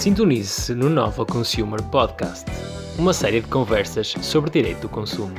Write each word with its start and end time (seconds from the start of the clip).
Sintonize-se 0.00 0.74
no 0.74 0.88
Nova 0.88 1.26
Consumer 1.26 1.82
Podcast, 1.90 2.50
uma 2.98 3.12
série 3.12 3.42
de 3.42 3.48
conversas 3.48 4.12
sobre 4.22 4.50
direito 4.50 4.80
do 4.80 4.88
consumo. 4.88 5.34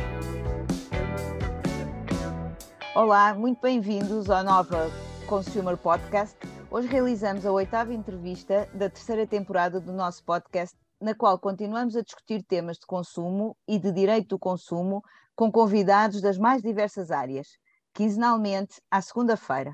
Olá, 2.94 3.34
muito 3.34 3.60
bem-vindos 3.60 4.30
ao 4.30 4.44
Nova 4.44 4.92
Consumer 5.26 5.76
Podcast. 5.76 6.38
Hoje 6.70 6.88
realizamos 6.88 7.44
a 7.44 7.52
oitava 7.52 7.92
entrevista 7.92 8.70
da 8.72 8.88
terceira 8.88 9.26
temporada 9.26 9.82
do 9.82 9.92
nosso 9.92 10.24
podcast, 10.24 10.78
na 11.02 11.16
qual 11.16 11.40
continuamos 11.40 11.96
a 11.96 12.04
discutir 12.04 12.44
temas 12.44 12.78
de 12.78 12.86
consumo 12.86 13.58
e 13.68 13.80
de 13.80 13.92
direito 13.92 14.28
do 14.28 14.38
consumo 14.38 15.02
com 15.36 15.52
convidados 15.52 16.22
das 16.22 16.38
mais 16.38 16.62
diversas 16.62 17.10
áreas, 17.10 17.48
quinzenalmente 17.96 18.80
à 18.92 19.02
segunda-feira. 19.02 19.74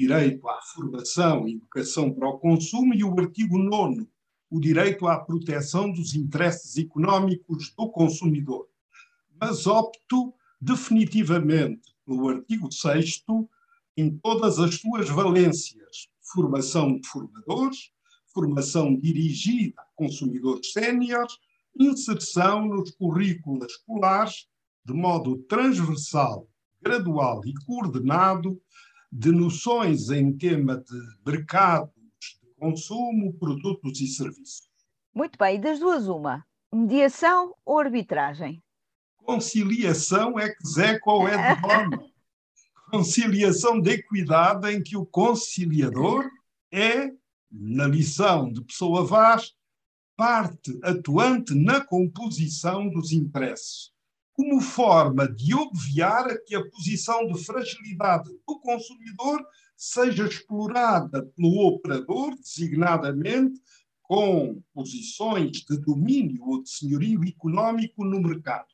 direito 0.00 0.48
à 0.48 0.62
formação 0.62 1.46
e 1.46 1.56
educação 1.56 2.10
para 2.10 2.26
o 2.26 2.38
consumo, 2.38 2.94
e 2.94 3.04
o 3.04 3.20
artigo 3.20 3.58
9, 3.58 4.08
o 4.48 4.58
direito 4.58 5.06
à 5.06 5.20
proteção 5.20 5.92
dos 5.92 6.14
interesses 6.14 6.78
económicos 6.78 7.74
do 7.76 7.86
consumidor. 7.90 8.66
Mas 9.38 9.66
opto 9.66 10.32
definitivamente 10.58 11.94
pelo 12.06 12.30
artigo 12.30 12.72
6 12.72 13.24
em 13.94 14.16
todas 14.16 14.58
as 14.58 14.76
suas 14.76 15.10
valências: 15.10 16.08
formação 16.22 16.98
de 16.98 17.06
formadores, 17.06 17.90
formação 18.32 18.96
dirigida 18.96 19.82
a 19.82 19.84
consumidores 19.94 20.72
séniores, 20.72 21.34
inserção 21.78 22.66
nos 22.66 22.90
currículos 22.92 23.66
escolares 23.70 24.48
de 24.82 24.94
modo 24.94 25.36
transversal, 25.42 26.48
gradual 26.80 27.42
e 27.44 27.52
coordenado 27.66 28.58
de 29.10 29.32
noções 29.32 30.10
em 30.10 30.36
tema 30.36 30.76
de 30.76 30.98
mercados 31.26 31.94
de 31.94 32.54
consumo, 32.56 33.32
produtos 33.34 34.00
e 34.00 34.06
serviços. 34.06 34.68
Muito 35.14 35.36
bem, 35.38 35.56
e 35.56 35.60
das 35.60 35.80
duas 35.80 36.06
uma, 36.06 36.44
mediação 36.72 37.54
ou 37.64 37.78
arbitragem? 37.78 38.62
Conciliação 39.16 40.38
é 40.38 40.48
que 40.48 40.66
Zé 40.66 40.98
qual 40.98 41.26
é 41.26 41.54
de 41.54 41.62
norma. 41.62 42.04
Conciliação 42.90 43.80
de 43.80 43.90
equidade 43.92 44.68
em 44.72 44.82
que 44.82 44.96
o 44.96 45.06
conciliador 45.06 46.28
é, 46.72 47.10
na 47.50 47.88
missão 47.88 48.50
de 48.52 48.62
pessoa 48.64 49.04
vaz, 49.04 49.54
parte 50.16 50.78
atuante 50.82 51.54
na 51.54 51.80
composição 51.80 52.88
dos 52.88 53.12
interesses 53.12 53.92
como 54.40 54.58
forma 54.58 55.28
de 55.28 55.54
obviar 55.54 56.26
a 56.30 56.38
que 56.42 56.56
a 56.56 56.64
posição 56.70 57.26
de 57.26 57.44
fragilidade 57.44 58.30
do 58.48 58.58
consumidor 58.58 59.44
seja 59.76 60.26
explorada 60.26 61.26
pelo 61.36 61.66
operador, 61.66 62.34
designadamente 62.36 63.60
com 64.02 64.62
posições 64.72 65.58
de 65.58 65.78
domínio 65.78 66.42
ou 66.42 66.62
de 66.62 66.70
senhorio 66.70 67.22
económico 67.22 68.02
no 68.02 68.18
mercado. 68.18 68.68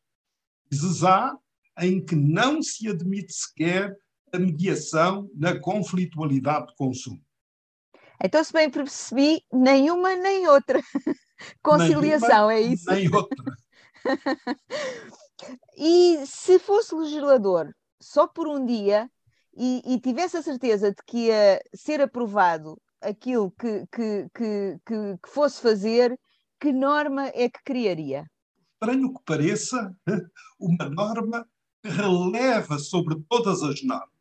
Vezes 0.70 1.02
há 1.02 1.36
em 1.80 2.00
que 2.04 2.14
não 2.14 2.62
se 2.62 2.88
admite 2.88 3.32
sequer 3.32 3.98
a 4.32 4.38
mediação 4.38 5.28
na 5.34 5.58
conflitualidade 5.58 6.68
de 6.68 6.76
consumo. 6.76 7.20
Então, 8.22 8.42
se 8.44 8.52
bem 8.52 8.70
percebi, 8.70 9.42
nenhuma 9.52 10.14
nem 10.14 10.46
outra. 10.46 10.80
Conciliação, 11.60 12.48
nenhuma, 12.48 12.54
é 12.54 12.60
isso? 12.60 12.88
Nem 12.88 13.12
outra. 13.12 13.56
E 15.76 16.24
se 16.26 16.58
fosse 16.58 16.94
legislador 16.94 17.74
só 18.00 18.26
por 18.26 18.48
um 18.48 18.64
dia 18.64 19.10
e, 19.56 19.82
e 19.84 20.00
tivesse 20.00 20.36
a 20.36 20.42
certeza 20.42 20.90
de 20.90 21.02
que 21.06 21.26
ia 21.26 21.60
ser 21.74 22.00
aprovado 22.00 22.80
aquilo 23.00 23.50
que, 23.50 23.86
que, 23.92 24.28
que, 24.34 24.80
que, 24.86 25.28
fosse 25.28 25.60
fazer, 25.60 26.18
que 26.60 26.72
norma 26.72 27.28
é 27.28 27.48
que 27.48 27.62
criaria? 27.64 28.26
Estranho 28.74 29.14
que 29.14 29.22
pareça, 29.24 29.96
uma 30.58 30.88
norma 30.88 31.48
que 31.82 31.88
releva 31.90 32.78
sobre 32.78 33.16
todas 33.28 33.62
as 33.62 33.82
normas 33.82 34.16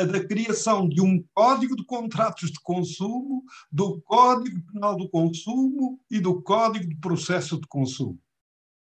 a 0.00 0.04
da 0.04 0.26
criação 0.26 0.88
de 0.88 1.02
um 1.02 1.22
código 1.34 1.76
de 1.76 1.84
contratos 1.84 2.50
de 2.50 2.58
consumo, 2.60 3.44
do 3.70 4.00
Código 4.00 4.58
Penal 4.72 4.96
do 4.96 5.06
Consumo 5.10 6.00
e 6.10 6.18
do 6.18 6.40
Código 6.40 6.88
de 6.88 6.96
Processo 6.96 7.60
de 7.60 7.66
Consumo. 7.66 8.18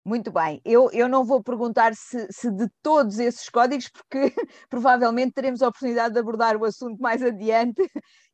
Muito 0.03 0.31
bem, 0.31 0.59
eu, 0.65 0.89
eu 0.91 1.07
não 1.07 1.23
vou 1.23 1.43
perguntar 1.43 1.93
se, 1.93 2.27
se 2.31 2.49
de 2.49 2.67
todos 2.81 3.19
esses 3.19 3.47
códigos, 3.49 3.87
porque 3.87 4.33
provavelmente 4.67 5.33
teremos 5.33 5.61
a 5.61 5.67
oportunidade 5.67 6.13
de 6.13 6.19
abordar 6.19 6.57
o 6.57 6.65
assunto 6.65 6.99
mais 6.99 7.21
adiante, 7.21 7.87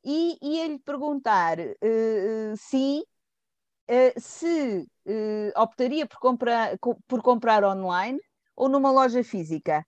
e 0.03 0.38
ia-lhe 0.41 0.79
perguntar 0.79 1.59
uh, 1.59 2.53
uh, 2.53 4.13
se 4.17 4.88
uh, 5.05 5.61
optaria 5.61 6.07
por 6.07 6.19
comprar, 6.19 6.78
por 7.05 7.22
comprar 7.22 7.66
online 7.66 8.19
ou 8.55 8.69
numa 8.69 8.89
loja 8.89 9.22
física. 9.22 9.85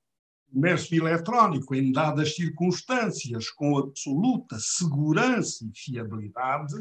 Comércio 0.51 0.97
eletrónico, 0.97 1.73
em 1.73 1.93
dadas 1.93 2.35
circunstâncias, 2.35 3.49
com 3.51 3.77
absoluta 3.77 4.57
segurança 4.59 5.63
e 5.63 5.71
fiabilidade, 5.73 6.75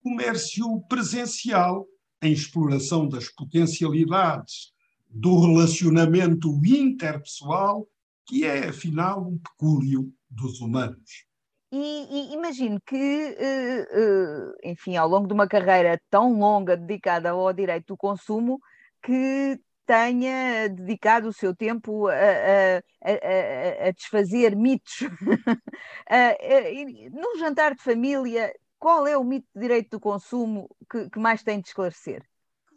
comércio 0.00 0.80
presencial 0.88 1.88
em 2.22 2.32
exploração 2.32 3.08
das 3.08 3.28
potencialidades 3.28 4.72
do 5.08 5.40
relacionamento 5.40 6.48
interpessoal, 6.64 7.86
que 8.26 8.44
é, 8.44 8.68
afinal, 8.68 9.28
um 9.28 9.38
pecúlio 9.38 10.12
dos 10.30 10.60
humanos. 10.60 11.26
E, 11.70 11.78
e 11.78 12.34
imagino 12.34 12.80
que, 12.86 12.96
uh, 12.96 13.98
uh, 13.98 14.54
enfim, 14.62 14.96
ao 14.96 15.08
longo 15.08 15.26
de 15.26 15.32
uma 15.32 15.48
carreira 15.48 15.98
tão 16.10 16.38
longa 16.38 16.76
dedicada 16.76 17.30
ao 17.30 17.52
direito 17.52 17.88
do 17.88 17.96
consumo, 17.96 18.60
que 19.02 19.58
tenha 19.86 20.68
dedicado 20.68 21.28
o 21.28 21.32
seu 21.32 21.56
tempo 21.56 22.08
a, 22.08 22.12
a, 22.12 23.10
a, 23.10 23.88
a 23.88 23.90
desfazer 23.90 24.54
mitos. 24.54 25.00
Num 27.10 27.38
jantar 27.38 27.74
de 27.74 27.82
família, 27.82 28.52
qual 28.82 29.06
é 29.06 29.16
o 29.16 29.22
mito 29.22 29.46
de 29.54 29.60
direito 29.60 29.90
do 29.90 30.00
consumo 30.00 30.68
que, 30.90 31.08
que 31.08 31.20
mais 31.20 31.44
tem 31.44 31.60
de 31.60 31.68
esclarecer? 31.68 32.28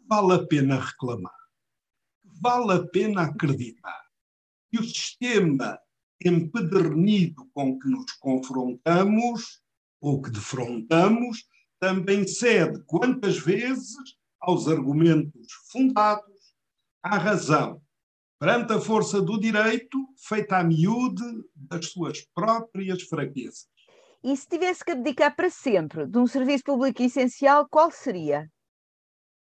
Vale 0.08 0.34
a 0.34 0.46
pena 0.46 0.78
reclamar. 0.78 1.34
Vale 2.40 2.74
a 2.74 2.86
pena 2.86 3.22
acreditar 3.22 4.04
que 4.70 4.78
o 4.78 4.84
sistema 4.84 5.76
empedernido 6.24 7.44
com 7.52 7.76
que 7.76 7.88
nos 7.88 8.12
confrontamos 8.20 9.60
ou 10.00 10.22
que 10.22 10.30
defrontamos 10.30 11.44
também 11.80 12.24
cede 12.24 12.80
quantas 12.86 13.38
vezes 13.38 13.96
aos 14.38 14.68
argumentos 14.68 15.52
fundados, 15.72 16.54
à 17.02 17.18
razão, 17.18 17.82
perante 18.38 18.72
a 18.72 18.80
força 18.80 19.20
do 19.20 19.40
direito, 19.40 19.98
feita 20.16 20.58
a 20.58 20.62
miúde 20.62 21.24
das 21.52 21.86
suas 21.90 22.20
próprias 22.32 23.02
fraquezas. 23.02 23.75
E 24.26 24.36
se 24.36 24.48
tivesse 24.48 24.84
que 24.84 24.90
abdicar 24.90 25.36
para 25.36 25.48
sempre 25.48 26.04
de 26.04 26.18
um 26.18 26.26
serviço 26.26 26.64
público 26.64 27.00
essencial, 27.00 27.68
qual 27.70 27.92
seria? 27.92 28.50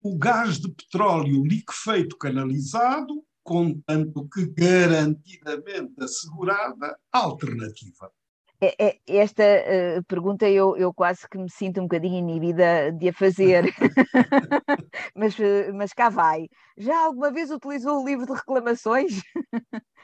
O 0.02 0.18
gás 0.18 0.60
de 0.60 0.68
petróleo 0.70 1.42
liquefeito 1.46 2.14
canalizado, 2.18 3.24
contanto 3.42 4.28
que 4.28 4.44
garantidamente 4.44 5.94
assegurada 5.98 6.94
alternativa. 7.10 8.12
É, 8.60 8.88
é, 8.88 8.98
esta 9.06 9.42
uh, 9.42 10.04
pergunta 10.04 10.46
eu, 10.46 10.76
eu 10.76 10.92
quase 10.92 11.26
que 11.26 11.38
me 11.38 11.50
sinto 11.50 11.80
um 11.80 11.84
bocadinho 11.84 12.18
inibida 12.18 12.92
de 12.92 13.08
a 13.08 13.14
fazer, 13.14 13.64
mas, 15.16 15.38
uh, 15.38 15.72
mas 15.74 15.94
cá 15.94 16.10
vai. 16.10 16.50
Já 16.76 16.98
alguma 16.98 17.30
vez 17.30 17.50
utilizou 17.50 18.02
o 18.02 18.06
livro 18.06 18.26
de 18.26 18.32
reclamações? 18.34 19.22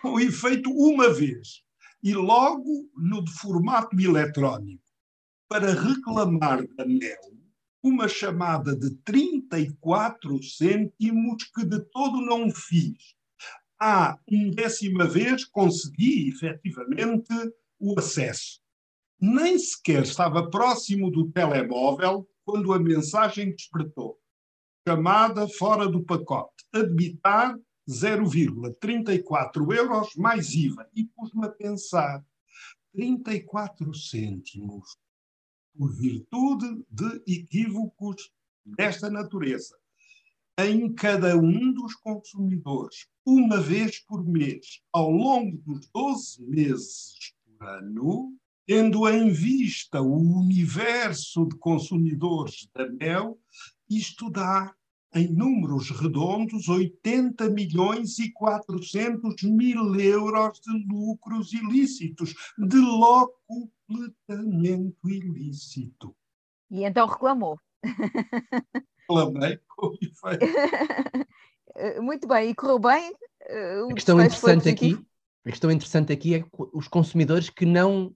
Foi 0.01 0.31
feito 0.31 0.71
uma 0.71 1.13
vez 1.13 1.63
e 2.03 2.15
logo 2.15 2.91
no 2.97 3.27
formato 3.29 3.99
eletrónico 3.99 4.83
para 5.49 5.73
reclamar 5.73 6.67
da 6.77 6.85
NEL 6.85 7.33
uma 7.83 8.07
chamada 8.07 8.77
de 8.77 8.91
34 8.99 10.43
cêntimos 10.43 11.45
que 11.55 11.65
de 11.65 11.81
todo 11.91 12.21
não 12.21 12.51
fiz. 12.51 13.15
À 13.79 14.17
undécima 14.31 15.05
vez 15.07 15.45
consegui 15.45 16.29
efetivamente 16.29 17.33
o 17.81 17.99
acesso. 17.99 18.61
Nem 19.21 19.59
sequer 19.59 20.05
estava 20.05 20.49
próximo 20.49 21.11
do 21.11 21.31
telemóvel 21.33 22.29
quando 22.45 22.73
a 22.73 22.79
mensagem 22.79 23.51
despertou. 23.51 24.19
Chamada 24.87 25.49
fora 25.49 25.89
do 25.89 26.05
pacote. 26.05 26.65
Admitar 26.73 27.57
0,34 27.89 29.75
euros 29.77 30.15
mais 30.17 30.55
IVA. 30.55 30.89
E 30.95 31.05
pus-me 31.05 31.47
a 31.47 31.51
pensar, 31.51 32.25
34 32.93 33.95
cêntimos, 33.95 34.97
por 35.77 35.93
virtude 35.95 36.85
de 36.91 37.23
equívocos 37.27 38.31
desta 38.65 39.11
natureza, 39.11 39.77
em 40.59 40.93
cada 40.93 41.37
um 41.37 41.73
dos 41.73 41.95
consumidores, 41.95 43.07
uma 43.25 43.61
vez 43.61 43.99
por 44.01 44.25
mês, 44.25 44.83
ao 44.93 45.11
longo 45.11 45.57
dos 45.59 45.89
12 45.93 46.45
meses 46.45 47.35
por 47.45 47.67
ano, 47.67 48.37
tendo 48.67 49.09
em 49.09 49.31
vista 49.33 50.01
o 50.01 50.41
universo 50.41 51.47
de 51.47 51.57
consumidores 51.57 52.69
da 52.75 52.89
mel, 52.89 53.41
isto 53.89 54.31
dá 54.31 54.75
em 55.15 55.29
números 55.29 55.91
redondos, 55.91 56.69
80 56.69 57.51
milhões 57.51 58.19
e 58.19 58.33
400 58.33 59.43
mil 59.43 59.95
euros 59.95 60.59
de 60.61 60.73
lucros 60.89 61.53
ilícitos, 61.53 62.35
de 62.59 62.79
locupletamento 62.79 65.09
ilícito. 65.09 66.17
E 66.71 66.85
então 66.85 67.07
reclamou. 67.07 67.61
Reclamei 69.09 69.61
com 69.69 69.95
efeito. 70.01 70.47
Muito 72.03 72.29
bem, 72.29 72.51
e 72.51 72.55
correu 72.55 72.79
bem? 72.79 73.13
Uh, 73.51 73.91
a 73.91 73.95
questão 73.95 74.21
interessante 74.21 74.69
aqui, 74.69 74.97
a 75.45 75.51
questão 75.51 75.69
interessante 75.71 76.13
aqui 76.13 76.37
é 76.37 76.45
os 76.73 76.87
consumidores 76.89 77.51
que 77.51 77.67
não 77.67 78.15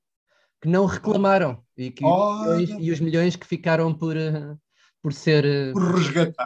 que 0.60 0.68
não 0.68 0.86
reclamaram 0.86 1.62
e, 1.76 1.90
que, 1.90 2.02
e 2.80 2.90
os 2.90 2.98
milhões 2.98 3.36
que 3.36 3.46
ficaram 3.46 3.92
por, 3.92 4.16
uh, 4.16 4.58
por 5.06 5.12
ser 5.12 5.44
eh, 5.44 5.72
por 5.72 6.02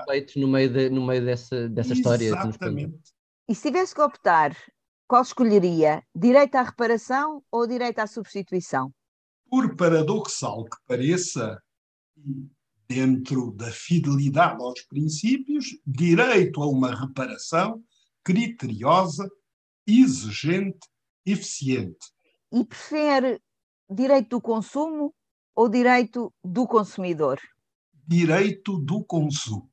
feitos 0.07 0.37
no 0.37 0.47
meio, 0.47 0.69
de, 0.69 0.91
no 0.91 1.07
meio 1.07 1.25
dessa, 1.25 1.67
dessa 1.71 1.95
história. 1.95 2.27
Exatamente. 2.27 3.01
E 3.49 3.55
se 3.55 3.62
tivesse 3.62 3.95
que 3.95 4.03
optar, 4.03 4.55
qual 5.09 5.23
escolheria? 5.23 6.03
Direito 6.15 6.57
à 6.57 6.62
reparação 6.65 7.43
ou 7.51 7.67
direito 7.67 8.01
à 8.01 8.07
substituição? 8.07 8.93
Por 9.49 9.75
paradoxal 9.77 10.67
que 10.67 10.77
pareça, 10.87 11.59
dentro 12.87 13.51
da 13.53 13.71
fidelidade 13.71 14.62
aos 14.62 14.83
princípios, 14.83 15.65
direito 15.87 16.62
a 16.62 16.69
uma 16.69 16.95
reparação 16.95 17.83
criteriosa, 18.23 19.27
exigente, 19.87 20.87
eficiente. 21.25 22.12
E 22.53 22.62
prefere 22.62 23.41
direito 23.89 24.29
do 24.29 24.41
consumo 24.43 25.15
ou 25.57 25.67
direito 25.67 26.31
do 26.45 26.67
consumidor? 26.67 27.41
Direito 28.11 28.77
do 28.77 29.05
consumo. 29.05 29.71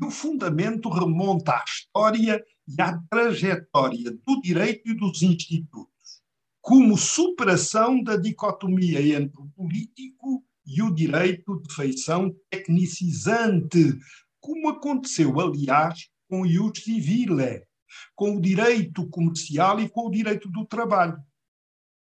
E 0.00 0.04
o 0.04 0.10
fundamento 0.10 0.88
remonta 0.88 1.54
à 1.54 1.64
história 1.64 2.40
e 2.68 2.80
à 2.80 2.96
trajetória 3.10 4.12
do 4.24 4.40
direito 4.40 4.88
e 4.88 4.94
dos 4.94 5.22
institutos, 5.22 6.22
como 6.60 6.96
superação 6.96 8.00
da 8.00 8.16
dicotomia 8.16 9.18
entre 9.18 9.42
o 9.42 9.48
político 9.48 10.44
e 10.64 10.82
o 10.82 10.94
direito 10.94 11.60
de 11.62 11.74
feição 11.74 12.32
tecnicizante, 12.48 13.98
como 14.40 14.68
aconteceu, 14.68 15.40
aliás, 15.40 16.08
com 16.28 16.42
o 16.42 16.46
ius 16.46 16.78
civile, 16.78 17.66
com 18.14 18.36
o 18.36 18.40
direito 18.40 19.08
comercial 19.08 19.80
e 19.80 19.88
com 19.88 20.06
o 20.06 20.10
direito 20.12 20.48
do 20.48 20.64
trabalho. 20.64 21.18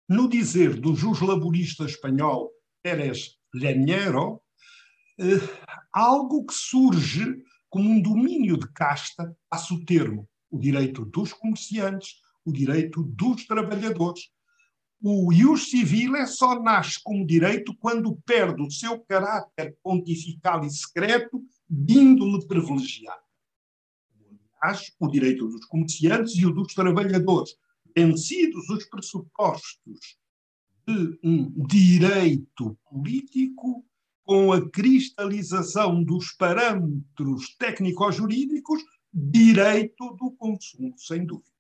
No 0.09 0.27
dizer 0.27 0.79
do 0.79 0.95
jus 0.95 1.21
laborista 1.21 1.85
espanhol 1.85 2.49
Pérez 2.83 3.37
Leñero, 3.53 4.33
uh, 4.33 4.41
algo 5.91 6.45
que 6.45 6.53
surge 6.53 7.43
como 7.69 7.89
um 7.89 8.01
domínio 8.01 8.57
de 8.57 8.67
casta, 8.71 9.35
passa 9.49 9.73
o 9.73 9.85
termo, 9.85 10.27
o 10.49 10.59
direito 10.59 11.05
dos 11.05 11.31
comerciantes, 11.31 12.15
o 12.45 12.51
direito 12.51 13.03
dos 13.03 13.45
trabalhadores. 13.45 14.29
O 15.01 15.31
ius 15.31 15.69
civil 15.69 16.15
é 16.15 16.27
só 16.27 16.61
nasce 16.61 16.99
como 17.01 17.25
direito 17.25 17.75
quando 17.77 18.15
perde 18.25 18.61
o 18.61 18.69
seu 18.69 18.99
caráter 18.99 19.75
pontifical 19.81 20.63
e 20.63 20.69
secreto 20.69 21.43
de 21.67 21.93
índole 21.93 22.45
privilegiada. 22.45 23.21
Aliás, 24.61 24.91
o 24.99 25.07
direito 25.07 25.47
dos 25.47 25.65
comerciantes 25.65 26.35
e 26.35 26.45
o 26.45 26.51
dos 26.51 26.73
trabalhadores, 26.73 27.55
vencidos 27.95 28.69
os 28.69 28.85
pressupostos 28.85 30.17
de 30.87 31.19
um 31.23 31.65
direito 31.65 32.77
político, 32.89 33.83
com 34.23 34.51
a 34.51 34.69
cristalização 34.69 36.03
dos 36.03 36.31
parâmetros 36.33 37.55
técnico-jurídicos, 37.57 38.81
direito 39.13 40.15
do 40.15 40.31
consumo, 40.31 40.93
sem 40.97 41.25
dúvida. 41.25 41.51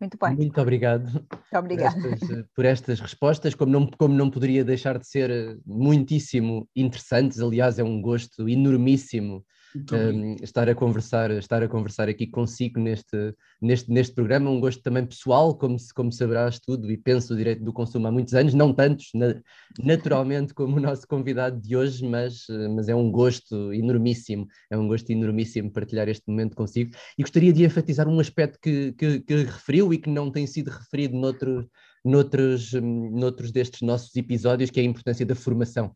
Muito 0.00 0.16
bem. 0.18 0.34
Muito 0.34 0.60
obrigado, 0.60 1.12
Muito 1.12 1.58
obrigado. 1.58 2.00
Por, 2.00 2.12
estas, 2.12 2.44
por, 2.54 2.64
estas, 2.64 3.00
respostas, 3.00 3.54
como 3.54 3.70
não, 3.70 3.86
como 3.86 4.14
não 4.14 4.30
poderia 4.30 4.64
deixar 4.64 4.98
de 4.98 5.06
ser 5.06 5.30
eh, 5.30 5.58
muitíssimo 5.66 6.66
interessantes, 6.74 7.38
aliás, 7.38 7.78
é 7.78 7.84
um 7.84 8.00
gosto 8.00 8.48
enormíssimo 8.48 9.44
um, 9.92 10.36
estar 10.42 10.68
a 10.68 10.74
conversar, 10.74 11.30
estar 11.32 11.62
a 11.62 11.68
conversar 11.68 12.08
aqui 12.08 12.26
consigo 12.26 12.80
neste, 12.80 13.34
neste, 13.60 13.90
neste 13.90 14.14
programa, 14.14 14.50
um 14.50 14.60
gosto 14.60 14.82
também 14.82 15.06
pessoal, 15.06 15.56
como, 15.56 15.76
como 15.94 16.12
saberás 16.12 16.58
tudo, 16.58 16.90
e 16.90 16.96
penso 16.96 17.34
o 17.34 17.36
direito 17.36 17.62
do 17.62 17.72
consumo 17.72 18.06
há 18.06 18.12
muitos 18.12 18.34
anos, 18.34 18.54
não 18.54 18.72
tantos, 18.72 19.10
na, 19.14 19.34
naturalmente, 19.82 20.52
como 20.52 20.76
o 20.76 20.80
nosso 20.80 21.06
convidado 21.06 21.60
de 21.60 21.76
hoje, 21.76 22.06
mas, 22.06 22.46
mas 22.74 22.88
é 22.88 22.94
um 22.94 23.10
gosto 23.10 23.72
enormíssimo, 23.72 24.46
é 24.70 24.76
um 24.76 24.88
gosto 24.88 25.10
enormíssimo 25.10 25.70
partilhar 25.70 26.08
este 26.08 26.24
momento 26.28 26.56
consigo. 26.56 26.90
E 27.16 27.22
gostaria 27.22 27.52
de 27.52 27.64
enfatizar 27.64 28.08
um 28.08 28.20
aspecto 28.20 28.58
que, 28.60 28.92
que, 28.92 29.20
que 29.20 29.34
referiu 29.44 29.92
e 29.92 29.98
que 29.98 30.10
não 30.10 30.30
tem 30.30 30.46
sido 30.46 30.68
referido 30.68 31.16
noutro, 31.16 31.68
noutros, 32.04 32.72
noutros 32.72 33.52
destes 33.52 33.82
nossos 33.82 34.14
episódios, 34.16 34.70
que 34.70 34.80
é 34.80 34.82
a 34.82 34.86
importância 34.86 35.24
da 35.24 35.34
formação. 35.34 35.94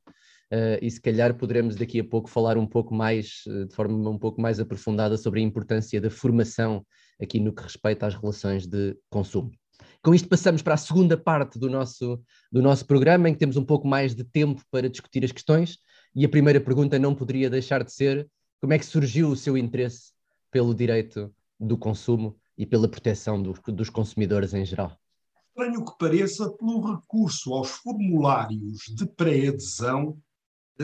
Uh, 0.55 0.79
e 0.81 0.89
se 0.89 1.01
calhar 1.01 1.35
poderemos 1.35 1.75
daqui 1.75 1.99
a 1.99 2.05
pouco 2.05 2.31
falar 2.31 2.57
um 2.57 2.67
pouco 2.67 2.95
mais, 2.95 3.43
uh, 3.49 3.67
de 3.67 3.75
forma 3.75 4.09
um 4.09 4.19
pouco 4.19 4.41
mais 4.41 4.61
aprofundada, 4.61 5.17
sobre 5.17 5.41
a 5.41 5.43
importância 5.43 6.01
da 6.01 6.09
formação 6.09 6.87
aqui 7.21 7.41
no 7.41 7.53
que 7.53 7.65
respeita 7.65 8.07
às 8.07 8.15
relações 8.15 8.65
de 8.65 8.97
consumo. 9.11 9.51
Com 10.01 10.15
isto 10.15 10.29
passamos 10.29 10.63
para 10.63 10.75
a 10.75 10.77
segunda 10.77 11.17
parte 11.17 11.59
do 11.59 11.69
nosso, 11.69 12.23
do 12.53 12.63
nosso 12.63 12.87
programa, 12.87 13.29
em 13.29 13.33
que 13.33 13.39
temos 13.41 13.57
um 13.57 13.65
pouco 13.65 13.89
mais 13.89 14.15
de 14.15 14.23
tempo 14.23 14.63
para 14.71 14.89
discutir 14.89 15.25
as 15.25 15.33
questões, 15.33 15.79
e 16.15 16.25
a 16.25 16.29
primeira 16.29 16.61
pergunta 16.61 17.01
não 17.01 17.17
poderia 17.17 17.51
deixar 17.51 17.83
de 17.83 17.93
ser 17.93 18.29
como 18.61 18.73
é 18.73 18.79
que 18.79 18.87
surgiu 18.87 19.31
o 19.31 19.37
seu 19.37 19.59
interesse 19.59 20.13
pelo 20.53 20.73
direito 20.73 21.35
do 21.59 21.77
consumo 21.77 22.39
e 22.57 22.65
pela 22.65 22.87
proteção 22.87 23.43
do, 23.43 23.55
dos 23.73 23.91
consumidores 23.91 24.55
em 24.55 24.65
geral? 24.65 24.97
Estranho 25.49 25.85
que 25.85 25.99
pareça, 25.99 26.49
pelo 26.51 26.95
recurso 26.95 27.53
aos 27.55 27.71
formulários 27.71 28.83
de 28.95 29.05
pré-adesão 29.07 30.17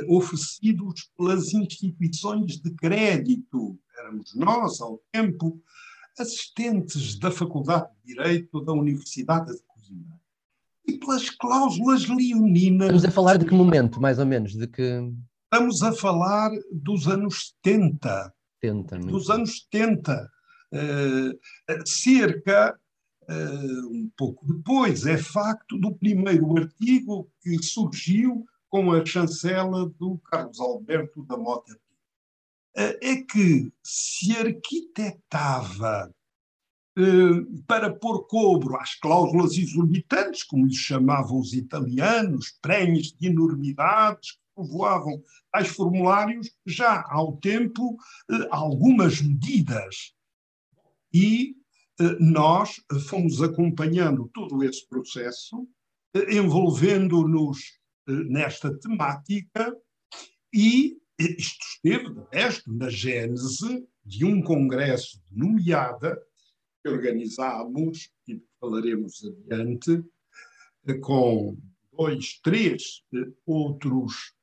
oferecidos 0.09 1.11
pelas 1.17 1.53
instituições 1.53 2.61
de 2.61 2.71
crédito. 2.75 3.79
Éramos 3.99 4.35
nós, 4.35 4.81
ao 4.81 5.01
tempo, 5.13 5.61
assistentes 6.19 7.19
da 7.19 7.31
Faculdade 7.31 7.89
de 8.05 8.15
Direito 8.15 8.61
da 8.61 8.73
Universidade 8.73 9.53
de 9.53 9.63
Coimbra. 9.67 10.21
E 10.87 10.99
pelas 10.99 11.31
cláusulas 11.31 12.07
leoninas. 12.09 12.87
Estamos 12.87 13.05
a 13.05 13.11
falar 13.11 13.37
de 13.37 13.47
que 13.47 13.55
momento, 13.55 14.01
mais 14.01 14.19
ou 14.19 14.27
menos? 14.27 14.55
De 14.55 14.67
que... 14.67 15.13
Estamos 15.53 15.83
a 15.83 15.93
falar 15.93 16.51
dos 16.73 17.09
anos 17.09 17.55
70. 17.65 18.33
70 18.63 18.99
dos 18.99 19.31
anos 19.31 19.67
70. 19.73 20.31
cerca, 21.85 22.79
um 23.29 24.11
pouco 24.17 24.47
depois, 24.53 25.07
é 25.07 25.17
facto, 25.17 25.79
do 25.79 25.95
primeiro 25.95 26.57
artigo 26.57 27.29
que 27.43 27.63
surgiu 27.63 28.45
com 28.71 28.93
a 28.93 29.05
chancela 29.05 29.87
do 29.99 30.17
Carlos 30.19 30.61
Alberto 30.61 31.25
da 31.25 31.37
Mota 31.37 31.77
é 32.75 33.17
que 33.17 33.71
se 33.83 34.35
arquitetava 34.37 36.15
para 37.67 37.93
pôr 37.93 38.27
cobro 38.27 38.77
às 38.77 38.95
cláusulas 38.95 39.57
exorbitantes, 39.57 40.45
como 40.45 40.67
lhes 40.67 40.77
chamavam 40.77 41.41
os 41.41 41.53
italianos, 41.53 42.57
prenhes 42.63 43.13
de 43.13 43.27
enormidades 43.27 44.33
que 44.33 44.39
povoavam 44.55 45.23
tais 45.53 45.69
formulários, 45.69 46.51
já 46.65 47.05
um 47.17 47.37
tempo 47.37 47.97
algumas 48.51 49.21
medidas. 49.21 50.15
E 51.13 51.57
nós 52.21 52.81
fomos 53.09 53.43
acompanhando 53.43 54.31
todo 54.33 54.63
esse 54.63 54.89
processo, 54.89 55.67
envolvendo-nos 56.29 57.80
nesta 58.11 58.73
temática 58.79 59.77
e 60.53 60.99
isto 61.19 61.65
esteve, 61.65 62.15
de 62.15 62.21
resto, 62.33 62.73
na 62.73 62.89
gênese 62.89 63.87
de 64.05 64.25
um 64.25 64.43
congresso 64.43 65.21
de 65.31 65.39
nomeada 65.39 66.21
que 66.83 66.89
organizámos, 66.89 68.11
e 68.27 68.43
falaremos 68.59 69.23
adiante, 69.25 70.03
com 71.03 71.59
dois, 71.93 72.41
três 72.43 73.03
outros 73.45 74.35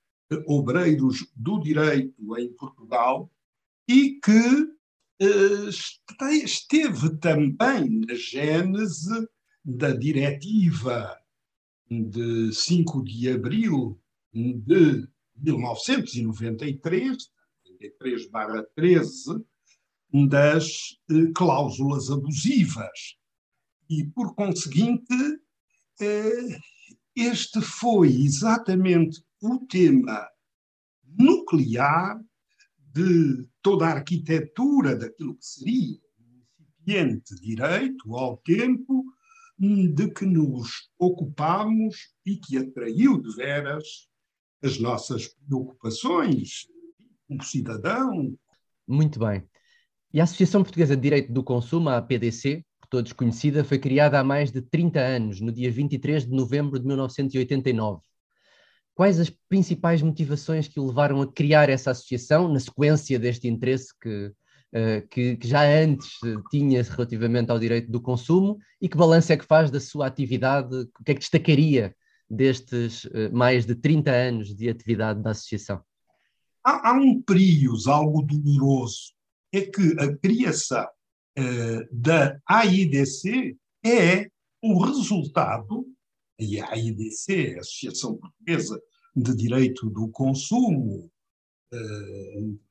obreiros 0.45 1.25
do 1.35 1.59
direito 1.59 2.37
em 2.37 2.53
Portugal 2.53 3.31
e 3.87 4.19
que 4.23 4.77
esteve 6.43 7.17
também 7.17 8.01
na 8.01 8.13
gênese 8.13 9.27
da 9.65 9.91
diretiva 9.91 11.17
de 11.89 12.51
5 12.51 13.03
de 13.03 13.31
abril 13.31 13.99
de 14.33 15.07
1993, 15.35 17.31
93/13, 17.65 19.45
das 20.27 20.97
eh, 21.09 21.31
cláusulas 21.35 22.09
abusivas. 22.09 23.17
E, 23.89 24.05
por 24.05 24.35
conseguinte, 24.35 25.13
eh, 25.99 26.59
este 27.15 27.61
foi 27.61 28.09
exatamente 28.23 29.23
o 29.41 29.59
tema 29.65 30.27
nuclear 31.03 32.19
de 32.93 33.47
toda 33.61 33.87
a 33.87 33.93
arquitetura 33.93 34.95
daquilo 34.95 35.35
que 35.35 35.45
seria 35.45 35.99
o 36.19 36.23
incipiente 36.39 37.35
direito 37.35 38.15
ao 38.15 38.37
tempo 38.37 38.96
de 39.59 40.11
que 40.11 40.25
nos 40.25 40.89
ocupamos 40.99 42.13
e 42.25 42.35
que 42.35 42.57
atraiu 42.57 43.21
de 43.21 43.35
veras 43.35 44.07
as 44.63 44.79
nossas 44.79 45.27
preocupações 45.47 46.67
como 47.27 47.43
cidadão. 47.43 48.37
Muito 48.87 49.19
bem. 49.19 49.43
E 50.13 50.19
a 50.19 50.23
Associação 50.23 50.63
Portuguesa 50.63 50.95
de 50.95 51.01
Direito 51.01 51.33
do 51.33 51.43
Consumo, 51.43 51.89
a 51.89 51.97
APDC, 51.97 52.63
por 52.79 52.87
todos 52.87 53.11
conhecida, 53.13 53.63
foi 53.63 53.77
criada 53.77 54.19
há 54.19 54.23
mais 54.23 54.51
de 54.51 54.61
30 54.61 54.99
anos, 54.99 55.41
no 55.41 55.51
dia 55.51 55.71
23 55.71 56.25
de 56.25 56.31
novembro 56.31 56.79
de 56.79 56.85
1989. 56.85 58.01
Quais 58.95 59.19
as 59.19 59.29
principais 59.29 60.01
motivações 60.01 60.67
que 60.67 60.79
o 60.79 60.87
levaram 60.87 61.21
a 61.21 61.31
criar 61.31 61.69
essa 61.69 61.91
associação, 61.91 62.51
na 62.51 62.59
sequência 62.59 63.19
deste 63.19 63.47
interesse 63.47 63.93
que, 64.01 64.31
que, 65.09 65.37
que, 65.37 65.47
já 65.47 65.63
antes 65.63 66.19
tinha 66.51 66.83
relativamente 66.83 67.49
ao 67.49 67.59
direito 67.59 67.91
do 67.91 68.01
consumo, 68.01 68.57
e 68.81 68.89
que 68.89 68.97
balanço 68.97 69.31
é 69.31 69.37
que 69.37 69.45
faz 69.45 69.71
da 69.71 69.79
sua 69.79 70.07
atividade, 70.07 70.75
o 70.75 71.03
que 71.03 71.11
é 71.11 71.13
que 71.13 71.21
destacaria 71.21 71.95
destes 72.29 73.05
uh, 73.05 73.31
mais 73.31 73.65
de 73.65 73.75
30 73.75 74.11
anos 74.11 74.55
de 74.55 74.69
atividade 74.69 75.21
da 75.21 75.31
associação? 75.31 75.81
Há, 76.63 76.89
há 76.89 76.93
um 76.93 77.21
prius 77.21 77.87
algo 77.87 78.21
doloroso, 78.21 79.13
é 79.53 79.61
que 79.61 79.95
a 79.99 80.15
criação 80.17 80.85
uh, 81.39 81.87
da 81.91 82.37
AIDC 82.45 83.57
é 83.85 84.29
o 84.61 84.83
resultado, 84.83 85.87
e 86.39 86.59
a 86.59 86.71
AIDC, 86.71 87.55
a 87.55 87.61
Associação 87.61 88.17
Portuguesa 88.17 88.79
de 89.15 89.35
Direito 89.35 89.89
do 89.89 90.09
Consumo, 90.09 91.09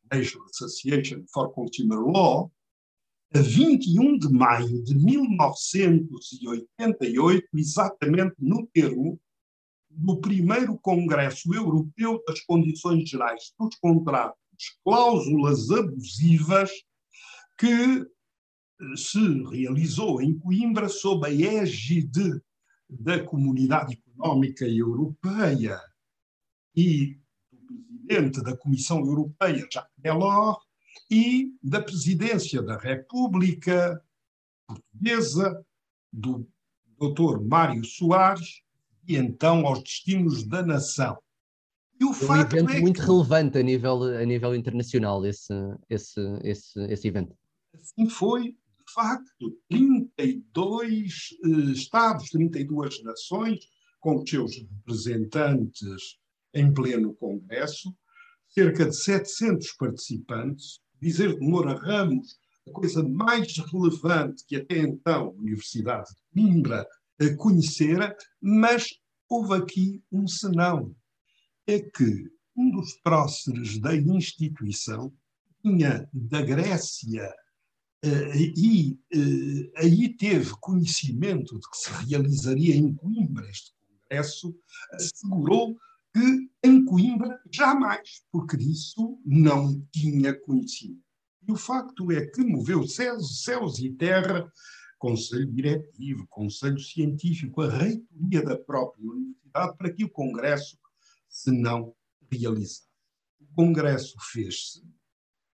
International 0.07 0.47
Association 0.47 1.25
for 1.33 1.53
Consumer 1.53 1.99
Law, 1.99 2.51
a 3.35 3.41
21 3.41 4.19
de 4.19 4.29
maio 4.29 4.85
de 4.85 4.95
1988, 4.95 7.49
exatamente 7.55 8.37
no 8.39 8.65
termo 8.69 9.19
do 9.91 10.21
primeiro 10.21 10.79
Congresso 10.79 11.53
Europeu 11.55 12.23
das 12.27 12.41
Condições 12.41 13.09
Gerais 13.09 13.53
dos 13.59 13.75
Contratos, 13.77 14.77
cláusulas 14.85 15.71
abusivas, 15.71 16.71
que 17.59 18.07
se 18.95 19.43
realizou 19.45 20.21
em 20.21 20.39
Coimbra 20.39 20.87
sob 20.89 21.27
a 21.27 21.33
égide 21.33 22.43
da 22.89 23.25
Comunidade 23.25 23.95
Económica 23.95 24.67
Europeia. 24.67 25.81
E 26.75 27.19
presidente 28.07 28.43
da 28.43 28.57
Comissão 28.57 29.01
Europeia, 29.01 29.67
Jacques 29.71 29.93
Delors, 29.99 30.59
e 31.11 31.53
da 31.63 31.81
presidência 31.81 32.63
da 32.63 32.79
República 32.79 34.03
Portuguesa, 34.67 35.65
do 36.13 36.49
Dr. 36.99 37.41
Mário 37.47 37.85
Soares, 37.85 38.63
e 39.07 39.17
então 39.17 39.67
aos 39.67 39.83
destinos 39.83 40.45
da 40.45 40.65
nação. 40.65 41.19
E 42.01 42.05
o 42.05 42.09
é 42.09 42.11
um 42.11 42.15
facto 42.15 42.57
evento 42.57 42.73
é 42.73 42.81
muito 42.81 43.01
que... 43.01 43.07
relevante 43.07 43.59
a 43.59 43.63
nível, 43.63 44.03
a 44.03 44.25
nível 44.25 44.55
internacional, 44.55 45.25
esse, 45.25 45.53
esse, 45.89 46.21
esse, 46.43 46.81
esse 46.85 47.09
evento. 47.09 47.37
Assim 47.75 48.09
foi, 48.09 48.53
de 48.53 48.93
facto, 48.95 49.59
32 49.69 51.29
eh, 51.45 51.49
Estados, 51.73 52.31
32 52.31 53.03
nações, 53.05 53.61
com 54.01 54.17
os 54.17 54.29
seus 54.29 54.57
representantes 54.57 56.19
em 56.57 56.73
pleno 56.73 57.15
Congresso, 57.15 57.95
cerca 58.49 58.87
de 58.87 58.97
700 58.97 59.73
participantes. 59.73 60.81
Dizer 61.01 61.39
de 61.39 61.47
Moura 61.47 61.75
Ramos, 61.75 62.39
a 62.67 62.73
coisa 62.73 63.07
mais 63.07 63.57
relevante 63.59 64.45
que 64.47 64.57
até 64.57 64.79
então 64.79 65.27
a 65.27 65.31
Universidade 65.31 66.09
de 66.09 66.43
Coimbra 66.43 66.87
conhecera, 67.37 68.17
mas 68.41 68.87
houve 69.29 69.55
aqui 69.55 70.03
um 70.11 70.27
senão. 70.27 70.95
É 71.67 71.81
que 71.81 72.31
um 72.57 72.71
dos 72.71 72.95
próceres 73.03 73.79
da 73.79 73.95
instituição 73.95 75.13
vinha 75.63 76.09
da 76.13 76.41
Grécia 76.41 77.35
eh, 78.03 78.37
e 78.57 78.99
eh, 79.13 79.71
aí 79.77 80.09
teve 80.17 80.53
conhecimento 80.61 81.59
de 81.59 81.69
que 81.69 81.77
se 81.77 81.91
realizaria 82.09 82.77
em 82.77 82.95
Coimbra 82.95 83.49
este 83.51 83.73
congresso, 84.09 84.57
assegurou 84.93 85.77
que 86.17 86.51
em 86.67 86.83
Coimbra 86.83 87.39
jamais, 87.53 88.25
porque 88.33 88.57
disso 88.57 89.21
não 89.23 89.79
tinha 89.93 90.35
conhecimento. 90.41 91.05
E 91.47 91.53
o 91.53 91.57
facto 91.57 92.11
é 92.11 92.27
que 92.27 92.43
moveu 92.43 92.89
céus, 92.89 93.45
céus 93.45 93.79
e 93.79 93.93
terra 93.93 94.51
conselho 94.99 95.53
diretivo, 95.53 96.27
conselho 96.29 96.81
científico, 96.81 97.61
a 97.61 97.71
reitoria 97.71 98.43
da 98.43 98.57
própria 98.57 99.05
universidade, 99.05 99.77
para 99.77 99.93
que 99.93 100.05
o 100.05 100.11
Congresso 100.11 100.79
se 101.29 101.51
não 101.51 101.95
realizasse. 102.33 102.89
O 103.39 103.55
Congresso 103.55 104.17
fez-se 104.33 104.83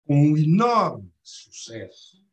com 0.06 0.16
um 0.16 0.38
enorme 0.38 1.12
sucesso 1.24 2.24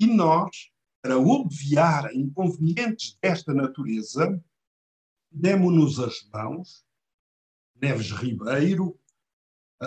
e 0.00 0.06
nós, 0.06 0.72
para 1.00 1.18
obviar 1.18 2.12
inconvenientes 2.14 3.16
desta 3.22 3.54
natureza, 3.54 4.42
demos-nos 5.30 6.00
as 6.00 6.28
mãos, 6.32 6.84
Neves 7.80 8.10
Ribeiro, 8.10 8.98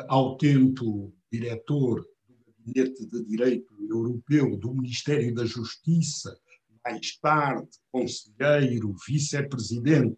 ao 0.08 0.38
tempo 0.38 1.14
diretor 1.32 2.02
do 2.28 2.36
Gabinete 2.46 3.06
de 3.06 3.24
Direito 3.24 3.74
Europeu 3.80 4.58
do 4.58 4.74
Ministério 4.74 5.34
da 5.34 5.46
Justiça 5.46 6.36
mais 6.86 7.16
tarde 7.18 7.70
conselheiro, 7.92 8.94
vice-presidente 9.08 10.18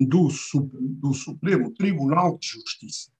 do, 0.00 0.28
do 0.72 1.12
Supremo 1.12 1.72
Tribunal 1.74 2.38
de 2.38 2.46
Justiça, 2.46 3.10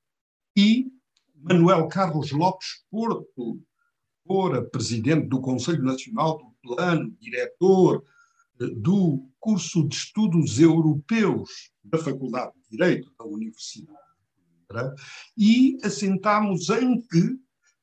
e 0.56 0.90
Manuel 1.34 1.88
Carlos 1.88 2.30
Lopes 2.30 2.84
Porto, 2.90 3.60
fora 4.26 4.64
presidente 4.64 5.26
do 5.26 5.40
Conselho 5.40 5.82
Nacional 5.82 6.38
do 6.38 6.54
Plano, 6.62 7.14
diretor 7.20 8.04
do 8.70 9.28
curso 9.40 9.86
de 9.88 9.94
estudos 9.96 10.58
europeus 10.60 11.70
da 11.82 11.98
Faculdade 11.98 12.52
de 12.54 12.70
Direito 12.76 13.12
da 13.18 13.24
Universidade 13.24 13.98
de 13.98 14.66
Coimbra, 14.68 14.94
e 15.36 15.78
assentámos 15.82 16.68
em 16.70 17.00
que 17.00 17.38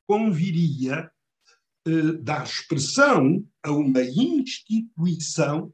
conviria 0.06 1.10
eh, 1.86 2.12
dar 2.20 2.44
expressão 2.44 3.44
a 3.62 3.70
uma 3.70 4.02
instituição 4.02 5.72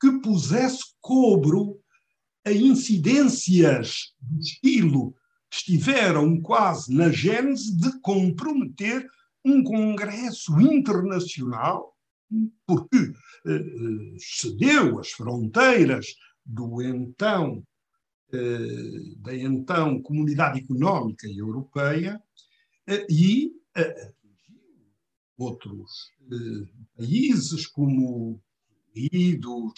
que 0.00 0.10
pusesse 0.20 0.84
cobro 1.00 1.80
a 2.44 2.52
incidências 2.52 4.14
do 4.20 4.38
estilo 4.38 5.12
que 5.50 5.56
estiveram 5.56 6.40
quase 6.40 6.94
na 6.94 7.10
gênese 7.10 7.76
de 7.76 8.00
comprometer 8.00 9.06
um 9.44 9.62
congresso 9.62 10.58
internacional, 10.60 11.93
porque 12.66 13.12
eh, 13.46 14.16
cedeu 14.18 14.98
as 14.98 15.10
fronteiras 15.10 16.06
do 16.44 16.82
então 16.82 17.64
eh, 18.34 19.14
da 19.18 19.34
então 19.36 20.02
Comunidade 20.02 20.58
Económica 20.58 21.28
Europeia 21.28 22.20
eh, 22.86 23.06
e 23.08 23.52
eh, 23.76 24.12
outros 25.38 26.10
países 26.96 27.66
como 27.68 28.42
Unidos, 28.96 29.72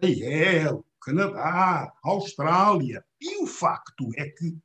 Israel, 0.00 0.84
Canadá, 1.00 1.92
Austrália. 2.04 3.04
E 3.20 3.42
o 3.42 3.46
facto 3.46 4.08
é 4.16 4.28
que 4.28 4.56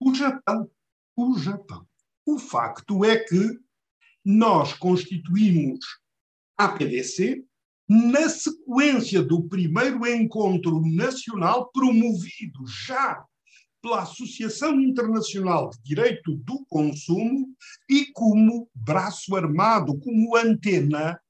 o 0.00 0.14
Japão, 0.14 0.70
o 1.16 1.38
Japão, 1.38 1.86
o 2.26 2.38
facto 2.38 3.02
é 3.04 3.18
que 3.18 3.58
nós 4.24 4.74
constituímos 4.74 5.84
a 6.56 6.68
PDC 6.68 7.44
na 7.88 8.28
sequência 8.28 9.22
do 9.22 9.44
primeiro 9.44 10.06
encontro 10.06 10.82
nacional 10.84 11.70
promovido 11.72 12.66
já 12.66 13.24
pela 13.80 14.02
Associação 14.02 14.80
Internacional 14.80 15.70
de 15.70 15.78
Direito 15.84 16.34
do 16.38 16.64
Consumo 16.68 17.48
e 17.88 18.06
como 18.12 18.68
braço 18.74 19.36
armado, 19.36 19.96
como 20.00 20.36
antena 20.36 21.20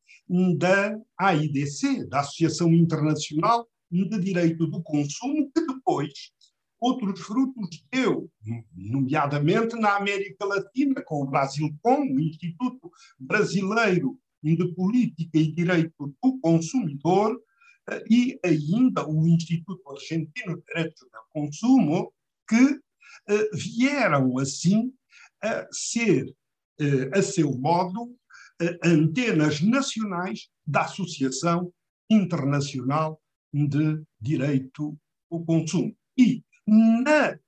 da 0.57 0.99
AIDC, 1.19 2.07
da 2.09 2.21
Associação 2.21 2.73
Internacional 2.73 3.69
de 3.91 4.19
Direito 4.19 4.67
do 4.67 4.83
Consumo, 4.83 5.51
que 5.55 5.67
depois 5.67 6.33
outros 6.81 7.21
frutos 7.21 7.85
deu, 7.93 8.31
nomeadamente 8.75 9.77
na 9.77 9.97
América 9.97 10.45
Latina, 10.45 11.03
com 11.03 11.23
o 11.23 11.27
Brasilcom, 11.27 12.03
o 12.03 12.21
Instituto 12.21 12.91
Brasileiro 13.19 14.19
de 14.43 14.73
Política 14.75 15.39
e 15.39 15.53
Direito 15.53 16.15
do 16.23 16.39
Consumidor, 16.41 17.41
eh, 17.89 18.05
e 18.11 18.41
ainda 18.45 19.09
o 19.09 19.27
Instituto 19.27 19.91
Argentino 19.91 20.57
de 20.57 20.63
Direitos 20.65 21.01
do 21.01 21.19
Consumo, 21.33 22.13
que 22.49 22.81
eh, 23.29 23.51
vieram 23.53 24.39
assim 24.39 24.93
a 25.43 25.67
ser, 25.71 26.35
eh, 26.81 27.11
a 27.13 27.23
seu 27.23 27.57
modo, 27.57 28.17
antenas 28.83 29.61
nacionais 29.61 30.49
da 30.67 30.83
Associação 30.83 31.71
Internacional 32.09 33.21
de 33.53 34.03
Direito 34.19 34.99
do 35.31 35.45
Consumo. 35.45 35.95
E 36.17 36.43
na, 36.67 37.39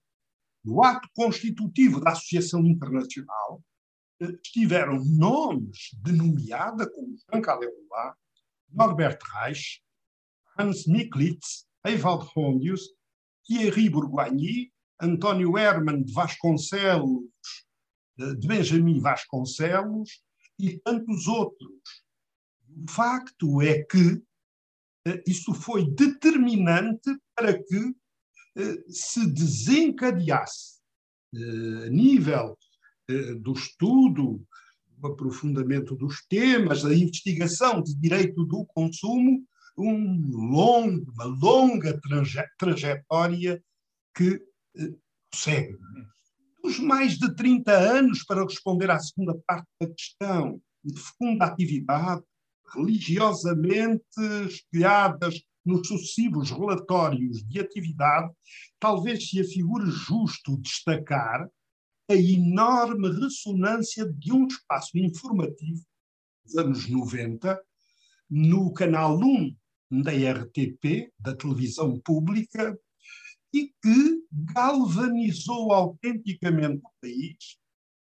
no 0.63 0.85
ato 0.85 1.09
constitutivo 1.15 1.99
da 2.01 2.11
Associação 2.11 2.67
Internacional 2.67 3.63
estiveram 4.21 5.03
nomes 5.05 5.91
de 6.03 6.13
nomeada 6.13 6.91
como 6.91 7.17
Jean 7.31 7.41
Calerola, 7.41 8.17
Norbert 8.71 9.19
Reich, 9.23 9.83
Hans 10.59 10.87
Miklitz, 10.87 11.67
Ewald 11.87 12.29
Hondius, 12.35 12.83
Thierry 13.45 13.89
Bourgoigny, 13.89 14.73
António 15.01 15.57
Herman 15.57 16.03
de 16.03 16.13
Vasconcelos, 16.13 17.25
de 18.17 18.47
Benjamin 18.47 19.01
Vasconcelos 19.01 20.23
e 20.59 20.79
tantos 20.81 21.29
outros. 21.29 21.81
O 22.69 22.91
facto 22.91 23.63
é 23.63 23.85
que 23.85 24.21
eh, 25.07 25.23
isso 25.27 25.55
foi 25.55 25.89
determinante 25.89 27.17
para 27.35 27.57
que 27.63 27.95
eh, 28.57 28.85
se 28.89 29.27
desencadeasse 29.33 30.81
eh, 31.35 31.87
a 31.87 31.91
nível 31.91 32.59
do 33.41 33.53
estudo, 33.53 34.45
do 34.99 35.07
aprofundamento 35.07 35.95
dos 35.95 36.27
temas, 36.29 36.83
da 36.83 36.95
investigação 36.95 37.83
de 37.83 37.95
direito 37.95 38.45
do 38.45 38.67
consumo, 38.67 39.43
um 39.77 40.31
longo, 40.31 41.11
uma 41.13 41.25
longa 41.25 41.99
traje 42.01 42.45
trajetória 42.59 43.63
que 44.15 44.43
eh, 44.77 44.95
segue. 45.33 45.79
Dos 46.63 46.81
mais 46.81 47.17
de 47.17 47.35
30 47.35 47.73
anos, 47.73 48.25
para 48.25 48.43
responder 48.43 48.91
à 48.91 48.99
segunda 48.99 49.39
parte 49.47 49.69
da 49.81 49.89
questão, 49.89 50.61
de 50.85 51.01
fecunda 51.01 51.47
atividade, 51.47 52.23
religiosamente 52.75 54.05
espelhadas 54.49 55.41
nos 55.65 55.87
sucessivos 55.87 56.51
relatórios 56.51 57.47
de 57.47 57.61
atividade, 57.61 58.33
talvez 58.81 59.29
se 59.29 59.41
afigure 59.41 59.91
justo 59.91 60.59
destacar 60.59 61.49
a 62.09 62.15
enorme 62.15 63.11
ressonância 63.11 64.11
de 64.11 64.33
um 64.33 64.47
espaço 64.47 64.97
informativo 64.97 65.85
dos 66.45 66.57
anos 66.57 66.89
90 66.89 67.63
no 68.31 68.73
canal 68.73 69.19
1 69.19 69.55
da 70.03 70.13
RTP, 70.13 71.13
da 71.19 71.35
televisão 71.35 72.01
pública, 72.01 72.79
e 73.53 73.73
que 73.83 74.23
galvanizou 74.33 75.73
autenticamente 75.73 76.83
o 76.85 76.91
país, 77.01 77.59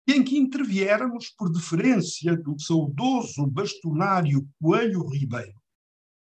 em 0.08 0.24
que 0.24 0.38
interviéramos 0.38 1.30
por 1.30 1.52
deferência 1.52 2.36
do 2.36 2.60
saudoso 2.60 3.46
bastonário 3.46 4.48
Coelho 4.60 5.08
Ribeiro, 5.08 5.60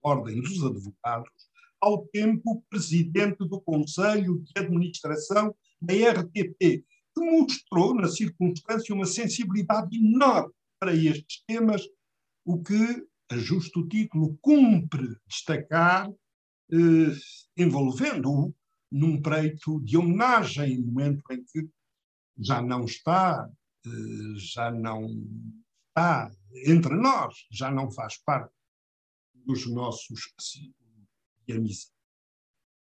Ordem 0.03 0.40
dos 0.40 0.62
Advogados, 0.64 1.51
ao 1.81 2.07
tempo 2.09 2.62
presidente 2.68 3.38
do 3.38 3.61
Conselho 3.61 4.42
de 4.42 4.53
Administração 4.57 5.55
da 5.81 5.94
RTP, 5.94 6.85
que 7.14 7.20
mostrou, 7.20 7.94
na 7.94 8.09
circunstância, 8.09 8.94
uma 8.94 9.07
sensibilidade 9.07 9.96
enorme 9.96 10.53
para 10.79 10.94
estes 10.94 11.42
temas, 11.46 11.83
o 12.44 12.62
que, 12.62 13.07
a 13.31 13.37
justo 13.37 13.87
título, 13.88 14.38
cumpre 14.40 15.16
destacar, 15.27 16.11
eh, 16.73 17.14
envolvendo-o 17.57 18.55
num 18.90 19.20
preito 19.20 19.81
de 19.81 19.96
homenagem, 19.96 20.79
no 20.79 20.87
momento 20.87 21.23
em 21.31 21.44
que 21.44 21.68
já 22.38 22.62
não 22.62 22.85
está, 22.85 23.49
eh, 23.87 24.35
já 24.37 24.70
não 24.70 25.07
está 25.88 26.31
entre 26.66 26.94
nós, 26.96 27.46
já 27.51 27.70
não 27.70 27.90
faz 27.90 28.16
parte 28.18 28.55
dos 29.35 29.66
nossos 29.66 30.33
ciclos 30.38 30.75
de 31.46 31.55
amizade 31.55 32.00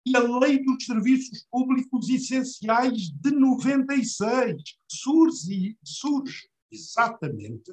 e 0.06 0.16
a 0.16 0.20
Lei 0.20 0.62
dos 0.62 0.84
Serviços 0.84 1.46
Públicos 1.50 2.08
Essenciais 2.08 3.10
de 3.10 3.30
96, 3.30 4.62
surge, 4.88 5.76
surge 5.84 6.48
exatamente 6.72 7.72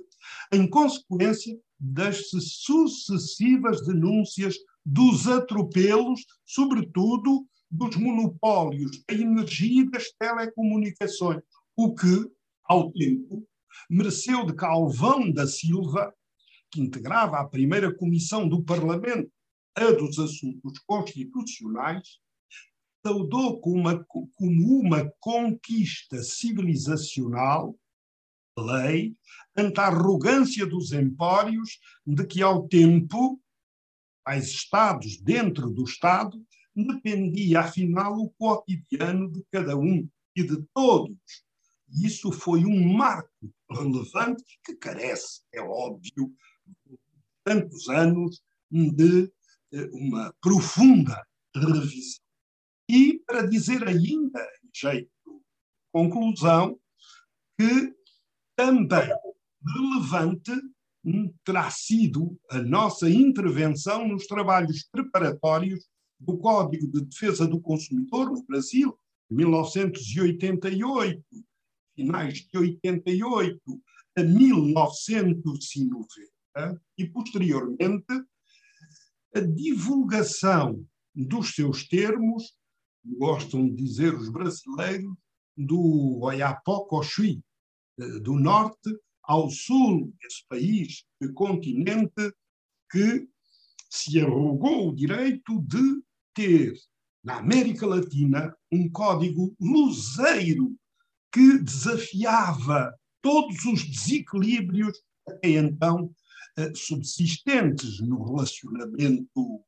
em 0.52 0.68
consequência 0.70 1.58
das 1.80 2.30
sucessivas 2.30 3.86
denúncias 3.86 4.56
dos 4.86 5.28
atropelos, 5.28 6.26
sobretudo 6.46 7.46
dos 7.70 7.96
monopólios 7.98 9.04
da 9.08 9.13
energia 9.13 9.82
e 9.82 9.90
das 9.90 10.12
telecomunicações, 10.12 11.42
o 11.76 11.94
que, 11.94 12.30
ao 12.63 12.92
tempo, 12.92 13.48
mereceu 13.90 14.46
de 14.46 14.54
Calvão 14.54 15.32
da 15.32 15.46
Silva, 15.46 16.13
que 16.72 16.82
integrava 16.82 17.38
a 17.38 17.48
primeira 17.48 17.94
comissão 17.94 18.48
do 18.48 18.63
Parlamento 18.63 19.32
a 19.78 19.92
dos 19.92 20.18
assuntos 20.18 20.80
constitucionais, 20.80 22.20
saudou 23.06 23.60
como 23.60 23.82
uma, 23.82 24.04
como 24.04 24.80
uma 24.80 25.10
conquista 25.20 26.22
civilizacional, 26.24 27.78
lei, 28.58 29.16
ante 29.56 29.80
a 29.80 29.86
arrogância 29.86 30.66
dos 30.66 30.92
empórios, 30.92 31.80
de 32.06 32.26
que 32.26 32.42
ao 32.42 32.68
tempo, 32.68 33.40
mais 34.26 34.50
Estados 34.50 35.22
dentro 35.22 35.70
do 35.70 35.84
Estado, 35.84 36.44
dependia 36.76 37.62
afinal 37.62 38.13
o 38.16 38.32
cotidiano 38.32 39.32
de 39.32 39.44
cada 39.52 39.78
um 39.78 40.10
e 40.36 40.44
de 40.44 40.62
todos. 40.74 41.18
E 41.90 42.08
isso 42.08 42.32
foi 42.32 42.66
um 42.66 42.94
marco 42.94 43.54
relevante 43.70 44.44
que 44.66 44.76
carece, 44.76 45.42
é 45.54 45.62
óbvio, 45.62 46.34
de 46.86 47.00
tantos 47.44 47.88
anos 47.90 48.42
de 48.70 49.32
uma 49.92 50.34
profunda 50.42 51.26
revisão. 51.56 52.22
E 52.90 53.22
para 53.26 53.46
dizer 53.46 53.88
ainda, 53.88 54.42
em 54.64 54.70
jeito 54.74 55.12
de 55.26 55.42
conclusão, 55.92 56.80
que 57.60 57.94
também 58.56 59.10
relevante 59.76 60.54
terá 61.44 61.70
sido 61.70 62.40
a 62.50 62.62
nossa 62.62 63.10
intervenção 63.10 64.08
nos 64.08 64.26
trabalhos 64.28 64.88
preparatórios 64.92 65.86
do 66.20 66.38
Código 66.38 66.90
de 66.92 67.06
Defesa 67.06 67.48
do 67.48 67.62
Consumidor 67.62 68.32
no 68.32 68.44
Brasil, 68.46 68.98
em 69.32 69.36
1988, 69.36 71.24
finais 71.96 72.40
de 72.40 72.58
88, 72.58 73.62
a 74.18 74.24
1990 74.24 76.82
e, 76.98 77.08
posteriormente, 77.08 78.06
a 79.36 79.40
divulgação 79.40 80.86
dos 81.16 81.54
seus 81.56 81.88
termos, 81.88 82.56
gostam 83.04 83.68
de 83.68 83.76
dizer 83.76 84.13
os 84.13 84.30
brasileiros, 84.30 85.13
do 85.58 86.20
Oiapoque 86.22 87.42
eh, 88.00 88.20
do 88.20 88.36
norte 88.36 88.96
ao 89.24 89.50
sul 89.50 90.13
desse 90.22 90.46
país, 90.48 91.04
de 91.20 91.34
continente 91.34 92.34
que 92.92 93.28
se 93.90 94.20
arrogou 94.22 94.90
o 94.90 94.96
direito 94.96 95.62
de 95.62 96.02
ter, 96.34 96.74
na 97.24 97.38
América 97.38 97.86
Latina, 97.86 98.56
um 98.72 98.90
código 98.90 99.56
luzeiro 99.60 100.76
que 101.34 101.58
desafiava 101.60 102.94
todos 103.22 103.66
os 103.66 103.84
desequilíbrios 103.84 105.02
até 105.28 105.50
então 105.50 106.13
subsistentes 106.76 108.00
no 108.00 108.24
relacionamento 108.24 109.62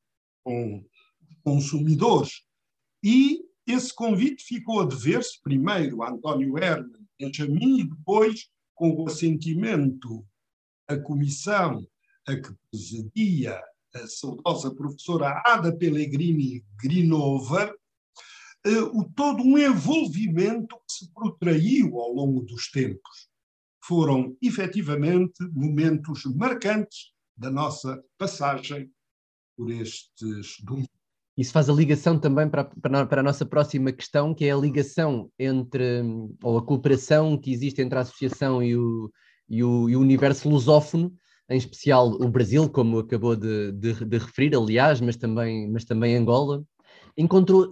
com 0.44 0.84
consumidores. 1.44 2.44
E 3.04 3.44
esse 3.68 3.94
convite 3.94 4.44
ficou 4.44 4.82
a 4.82 4.86
dever-se 4.86 5.42
primeiro 5.42 6.02
a 6.02 6.12
António 6.12 6.58
Herman 6.58 7.08
Benjamin 7.20 7.82
e 7.82 7.84
depois, 7.84 8.48
com 8.74 8.92
o 8.92 9.08
assentimento 9.08 10.26
a 10.88 10.98
comissão 10.98 11.86
a 12.26 12.36
que 12.36 12.50
presidia 12.72 13.62
a 13.94 14.08
saudosa 14.08 14.74
professora 14.74 15.42
Ada 15.46 15.76
Pellegrini 15.76 16.64
Grinover, 16.82 17.76
eh, 18.66 18.82
o 18.82 19.04
todo 19.04 19.44
um 19.44 19.58
envolvimento 19.58 20.76
que 20.88 20.94
se 20.94 21.14
protraiu 21.14 22.00
ao 22.00 22.14
longo 22.14 22.42
dos 22.42 22.70
tempos. 22.72 23.29
Foram, 23.84 24.36
efetivamente, 24.42 25.44
momentos 25.52 26.26
marcantes 26.26 27.12
da 27.36 27.50
nossa 27.50 28.02
passagem 28.18 28.92
por 29.56 29.72
estes 29.72 30.58
domínios. 30.64 31.00
Isso 31.38 31.54
faz 31.54 31.70
a 31.70 31.74
ligação 31.74 32.20
também 32.20 32.50
para, 32.50 32.66
para, 32.66 33.06
para, 33.06 33.22
a 33.22 33.24
nossa 33.24 33.46
próxima 33.46 33.94
questão, 33.94 34.36
que 34.36 34.44
é 34.44 34.52
a 34.52 34.58
ligação 34.58 35.32
entre, 35.40 36.02
ou 36.44 36.58
a 36.58 36.66
cooperação 36.66 37.38
que 37.38 37.54
existe 37.54 37.82
entre 37.82 37.98
a 37.98 38.02
associação 38.02 38.62
e 38.62 38.76
o, 38.76 39.10
e 39.48 39.64
o, 39.64 39.90
e 39.90 39.96
o 39.96 40.02
universo 40.02 40.50
lusófono, 40.50 41.14
em 41.50 41.58
especial 41.58 42.10
o 42.10 42.28
Brasil, 42.30 42.70
como 42.70 43.00
acabou 43.00 43.38
de, 43.38 43.72
de, 43.72 44.06
de 44.06 44.18
referir, 44.18 44.54
aliás, 44.54 45.00
mas 45.00 45.16
também, 45.16 45.72
mas 45.72 45.86
também 45.86 46.18
Angola, 46.18 46.62
encontrou 47.18 47.72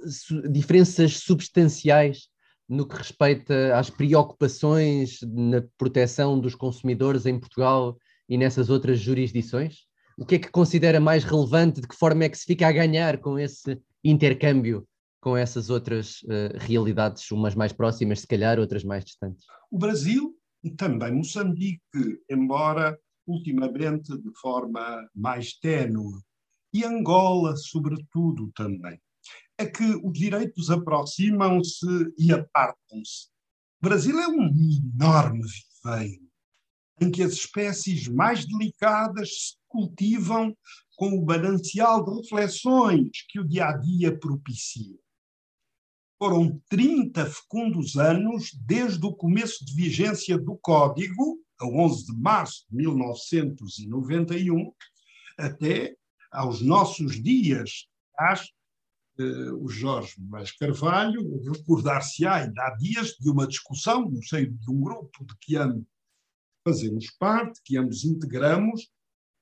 diferenças 0.49 1.17
substanciais 1.17 2.29
no 2.67 2.87
que 2.87 2.97
respeita 2.97 3.77
às 3.77 3.89
preocupações 3.89 5.19
na 5.21 5.63
proteção 5.77 6.39
dos 6.39 6.55
consumidores 6.55 7.25
em 7.25 7.39
Portugal 7.39 7.97
e 8.27 8.37
nessas 8.37 8.69
outras 8.69 8.99
jurisdições? 8.99 9.87
O 10.17 10.25
que 10.25 10.35
é 10.35 10.39
que 10.39 10.49
considera 10.49 10.99
mais 10.99 11.23
relevante? 11.23 11.81
De 11.81 11.87
que 11.87 11.95
forma 11.95 12.23
é 12.23 12.29
que 12.29 12.37
se 12.37 12.45
fica 12.45 12.67
a 12.67 12.71
ganhar 12.71 13.19
com 13.19 13.37
esse 13.37 13.79
intercâmbio 14.03 14.87
com 15.19 15.35
essas 15.35 15.69
outras 15.69 16.21
uh, 16.23 16.57
realidades, 16.57 17.29
umas 17.31 17.55
mais 17.55 17.73
próximas, 17.73 18.21
se 18.21 18.27
calhar, 18.27 18.59
outras 18.59 18.83
mais 18.83 19.03
distantes? 19.03 19.45
O 19.69 19.77
Brasil 19.77 20.33
e 20.63 20.69
também 20.71 21.13
Moçambique, 21.13 21.81
embora 22.29 22.97
ultimamente 23.27 24.17
de 24.17 24.31
forma 24.39 25.05
mais 25.13 25.53
ténue, 25.59 26.21
e 26.73 26.83
Angola, 26.83 27.55
sobretudo, 27.57 28.51
também. 28.55 28.99
É 29.57 29.65
que 29.65 29.83
os 29.83 30.13
direitos 30.13 30.69
aproximam-se 30.69 31.85
e 32.17 32.31
apartam-se. 32.31 33.27
O 33.81 33.87
Brasil 33.87 34.19
é 34.19 34.27
um 34.27 34.47
enorme 34.47 35.41
viveiro 35.83 36.27
em 36.99 37.11
que 37.11 37.21
as 37.23 37.33
espécies 37.33 38.07
mais 38.07 38.45
delicadas 38.45 39.29
se 39.29 39.55
cultivam 39.67 40.55
com 40.95 41.09
o 41.09 41.23
balanceal 41.23 42.03
de 42.03 42.21
reflexões 42.21 43.09
que 43.29 43.39
o 43.39 43.47
dia 43.47 43.67
a 43.67 43.77
dia 43.77 44.17
propicia. 44.17 44.97
Foram 46.17 46.59
30 46.69 47.27
fecundos 47.27 47.95
anos 47.95 48.51
desde 48.65 49.05
o 49.05 49.13
começo 49.13 49.63
de 49.63 49.75
vigência 49.75 50.35
do 50.37 50.57
Código, 50.57 51.39
a 51.59 51.67
11 51.67 52.07
de 52.07 52.19
março 52.19 52.65
de 52.69 52.77
1991, 52.77 54.73
até 55.37 55.95
aos 56.31 56.61
nossos 56.61 57.21
dias. 57.21 57.87
Eh, 58.19 58.33
o 59.23 59.67
Jorge 59.67 60.15
Mas 60.19 60.51
Carvalho 60.51 61.41
recordar-se-á 61.43 62.43
ainda 62.43 62.61
há 62.61 62.75
dias 62.75 63.15
de 63.19 63.29
uma 63.29 63.47
discussão 63.47 64.09
no 64.09 64.23
seio 64.23 64.51
de 64.51 64.71
um 64.71 64.79
grupo 64.79 65.25
de 65.25 65.35
que 65.39 65.55
ambos 65.55 65.85
fazemos 66.67 67.09
parte, 67.11 67.61
que 67.63 67.77
ambos 67.77 68.03
integramos, 68.03 68.89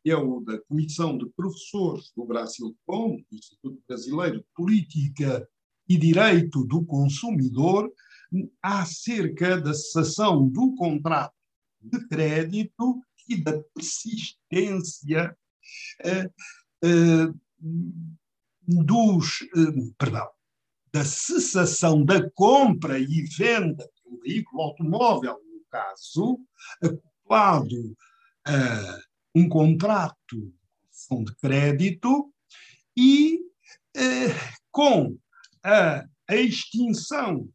é 0.06 0.16
o 0.16 0.40
da 0.40 0.60
Comissão 0.62 1.18
de 1.18 1.28
Professores 1.32 2.12
do 2.16 2.24
Brasil 2.26 2.76
Com, 2.86 3.24
Instituto 3.32 3.82
Brasileiro 3.88 4.38
de 4.38 4.46
Política 4.56 5.48
e 5.90 5.98
Direito 5.98 6.64
do 6.64 6.86
Consumidor, 6.86 7.92
acerca 8.62 9.60
da 9.60 9.74
cessação 9.74 10.48
do 10.48 10.76
contrato 10.76 11.34
de 11.82 12.08
crédito 12.08 13.02
e 13.28 13.42
da 13.42 13.60
persistência 13.74 15.36
eh, 16.04 16.30
eh, 16.84 17.34
dos, 18.68 19.42
eh, 19.42 19.92
perdão, 19.98 20.28
da 20.92 21.04
cessação 21.04 22.04
da 22.04 22.30
compra 22.32 23.00
e 23.00 23.24
venda 23.38 23.90
um 24.06 24.20
veículo 24.20 24.62
automóvel, 24.62 25.34
no 25.34 25.66
caso, 25.70 26.40
acoplado 26.82 27.98
a 28.46 29.00
um 29.34 29.50
contrato 29.50 30.54
de 31.26 31.36
crédito 31.36 32.34
e 32.98 33.42
com 34.72 35.18
a 35.64 36.06
extinção 36.30 37.50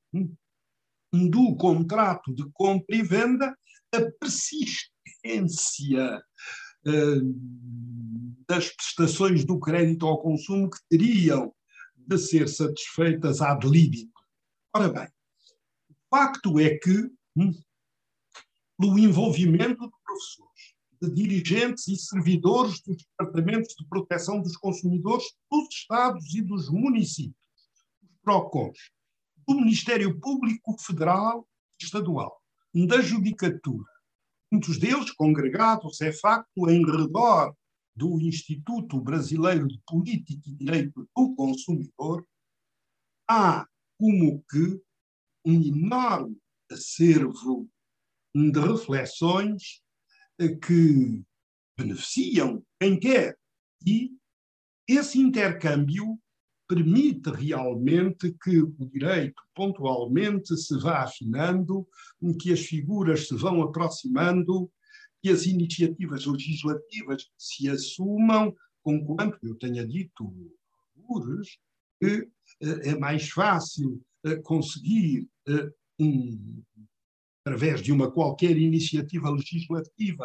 do 1.13 1.57
contrato 1.57 2.35
de 2.35 2.45
compra 2.53 2.97
e 2.97 3.03
venda, 3.03 3.57
a 3.95 4.01
persistência 4.21 6.23
das 8.49 8.69
prestações 8.71 9.45
do 9.45 9.59
crédito 9.59 10.07
ao 10.07 10.21
consumo 10.21 10.71
que 10.71 10.79
teriam 10.89 11.55
de 11.97 12.19
ser 12.19 12.49
satisfeitas 12.49 13.41
ad 13.41 13.67
libitum. 13.67 14.11
Ora 14.75 14.89
bem, 14.89 15.09
o 15.89 15.95
facto 16.11 16.59
é 16.59 16.77
que, 16.79 17.11
hum, 17.37 17.53
pelo 18.79 18.99
envolvimento 18.99 19.85
de 19.85 19.93
professores, 20.05 20.75
de 21.01 21.11
dirigentes 21.11 21.89
e 21.89 21.97
servidores 21.97 22.81
dos 22.83 22.97
departamentos 22.97 23.75
de 23.75 23.87
proteção 23.89 24.41
dos 24.41 24.57
consumidores 24.57 25.25
dos 25.51 25.69
Estados 25.71 26.35
e 26.35 26.43
dos 26.43 26.69
municípios, 26.69 27.37
os 28.03 28.11
PROCONs, 28.23 28.79
do 29.47 29.55
Ministério 29.55 30.19
Público 30.21 30.77
Federal 30.79 31.47
e 31.81 31.85
Estadual, 31.85 32.41
da 32.87 33.01
Judicatura, 33.01 33.90
muitos 34.51 34.79
deles 34.79 35.11
congregados, 35.13 36.01
é 36.01 36.13
facto, 36.13 36.69
em 36.69 36.85
redor 36.85 37.55
do 37.95 38.21
Instituto 38.21 39.01
Brasileiro 39.01 39.69
de 39.69 39.81
Política 39.87 40.43
e 40.47 40.55
Direito 40.55 41.09
do 41.17 41.35
Consumidor, 41.35 42.27
há 43.29 43.67
como 43.99 44.43
que 44.51 44.81
um 45.45 45.63
enorme 45.63 46.37
acervo 46.71 47.69
de 48.35 48.61
reflexões 48.61 49.83
que 50.39 51.23
beneficiam 51.77 52.65
quem 52.81 52.99
quer. 52.99 53.37
E 53.87 54.11
esse 54.89 55.19
intercâmbio 55.19 56.19
permite 56.71 57.31
realmente 57.31 58.33
que 58.41 58.63
o 58.63 58.87
direito 58.93 59.43
pontualmente 59.57 60.57
se 60.57 60.79
vá 60.79 61.03
afinando, 61.03 61.85
que 62.39 62.53
as 62.53 62.61
figuras 62.61 63.27
se 63.27 63.35
vão 63.35 63.61
aproximando 63.61 64.71
e 65.21 65.31
as 65.31 65.47
iniciativas 65.47 66.25
legislativas 66.27 67.29
se 67.37 67.69
assumam, 67.69 68.55
conquanto 68.85 69.37
eu 69.43 69.57
tenha 69.57 69.85
dito 69.85 70.33
que 72.01 72.29
eh, 72.63 72.91
é 72.91 72.97
mais 72.97 73.29
fácil 73.29 74.01
eh, 74.25 74.37
conseguir, 74.37 75.29
eh, 75.49 75.73
um, 75.99 76.63
através 77.45 77.83
de 77.83 77.91
uma 77.91 78.13
qualquer 78.13 78.57
iniciativa 78.57 79.29
legislativa, 79.29 80.25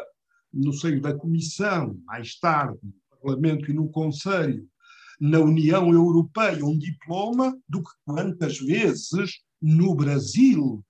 no 0.53 0.71
seio 0.71 1.01
da 1.01 1.17
Comissão, 1.17 1.99
mais 2.05 2.37
tarde 2.37 2.77
no 2.83 2.93
Parlamento 3.09 3.71
e 3.71 3.73
no 3.73 3.89
Conselho, 3.89 4.69
na 5.19 5.39
União 5.39 5.91
Europeia 5.91 6.65
um 6.65 6.77
diploma 6.77 7.57
do 7.67 7.81
que 7.83 7.91
quantas 8.05 8.57
vezes 8.59 9.39
no 9.61 9.95
Brasil, 9.95 10.83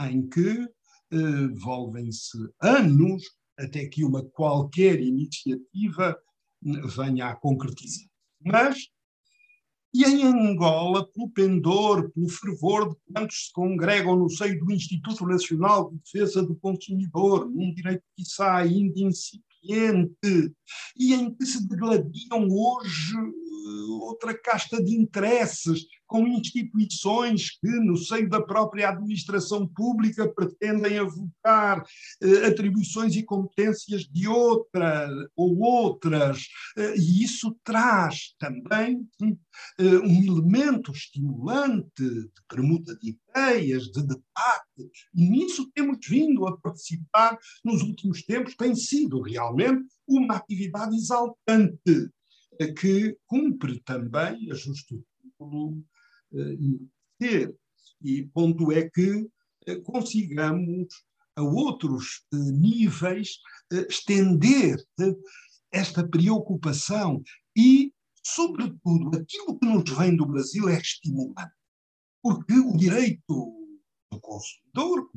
em 0.00 0.28
que 0.28 0.68
eh, 1.10 1.48
volvem-se 1.54 2.38
anos 2.60 3.22
até 3.58 3.86
que 3.86 4.04
uma 4.04 4.24
qualquer 4.24 5.00
iniciativa 5.00 6.16
venha 6.62 7.26
a 7.26 7.36
concretizar. 7.36 8.08
Mas 8.44 8.88
e 9.94 10.04
em 10.04 10.24
Angola, 10.24 11.06
pelo 11.12 11.28
pendor, 11.28 12.10
pelo 12.12 12.28
fervor 12.30 12.88
de 12.88 12.96
quantos 13.12 13.46
se 13.46 13.52
congregam 13.52 14.16
no 14.16 14.30
seio 14.30 14.58
do 14.58 14.72
Instituto 14.72 15.26
Nacional 15.26 15.90
de 15.90 15.98
Defesa 15.98 16.42
do 16.42 16.56
Consumidor, 16.56 17.46
um 17.46 17.74
direito 17.74 18.02
que 18.16 18.22
está 18.22 18.56
ainda 18.56 18.98
incipiente, 18.98 20.54
e 20.96 21.12
em 21.12 21.34
que 21.34 21.44
se 21.44 21.68
degladiam 21.68 22.48
hoje 22.48 23.14
outra 24.00 24.34
casta 24.34 24.82
de 24.82 24.94
interesses, 24.94 25.86
com 26.06 26.26
instituições 26.28 27.58
que, 27.58 27.70
no 27.70 27.96
seio 27.96 28.28
da 28.28 28.42
própria 28.42 28.90
administração 28.90 29.66
pública, 29.66 30.28
pretendem 30.28 30.98
avocar 30.98 31.82
eh, 32.22 32.46
atribuições 32.46 33.16
e 33.16 33.22
competências 33.22 34.02
de 34.02 34.28
outra 34.28 35.08
ou 35.34 35.58
outras, 35.60 36.48
eh, 36.76 36.96
e 36.98 37.24
isso 37.24 37.56
traz 37.64 38.34
também 38.38 39.08
eh, 39.22 39.98
um 40.04 40.22
elemento 40.22 40.92
estimulante 40.92 41.90
de 41.96 42.42
permuta 42.46 42.94
de 42.96 43.16
ideias, 43.16 43.84
de 43.84 44.02
debate, 44.02 44.90
e 45.14 45.30
nisso 45.30 45.70
temos 45.74 45.96
vindo 46.06 46.46
a 46.46 46.58
participar 46.58 47.38
nos 47.64 47.80
últimos 47.80 48.22
tempos, 48.22 48.54
tem 48.54 48.74
sido 48.74 49.22
realmente 49.22 49.86
uma 50.06 50.36
atividade 50.36 50.94
exaltante 50.94 52.10
que 52.68 53.16
cumpre 53.26 53.80
também 53.80 54.50
a 54.50 54.54
justo 54.54 55.04
título 55.20 55.82
ter. 57.18 57.54
E 58.02 58.24
ponto 58.26 58.72
é 58.72 58.90
que 58.90 59.28
eh, 59.66 59.76
consigamos 59.76 60.88
a 61.36 61.42
outros 61.42 62.24
eh, 62.32 62.36
níveis 62.36 63.38
eh, 63.72 63.86
estender 63.88 64.84
esta 65.70 66.06
preocupação 66.06 67.22
e, 67.56 67.92
sobretudo, 68.22 69.16
aquilo 69.16 69.58
que 69.58 69.66
nos 69.66 69.88
vem 69.96 70.16
do 70.16 70.26
Brasil 70.26 70.68
é 70.68 70.78
estimulante, 70.78 71.52
porque 72.20 72.54
o 72.54 72.76
direito 72.76 73.22
do 74.10 74.20
consumidor, 74.20 75.08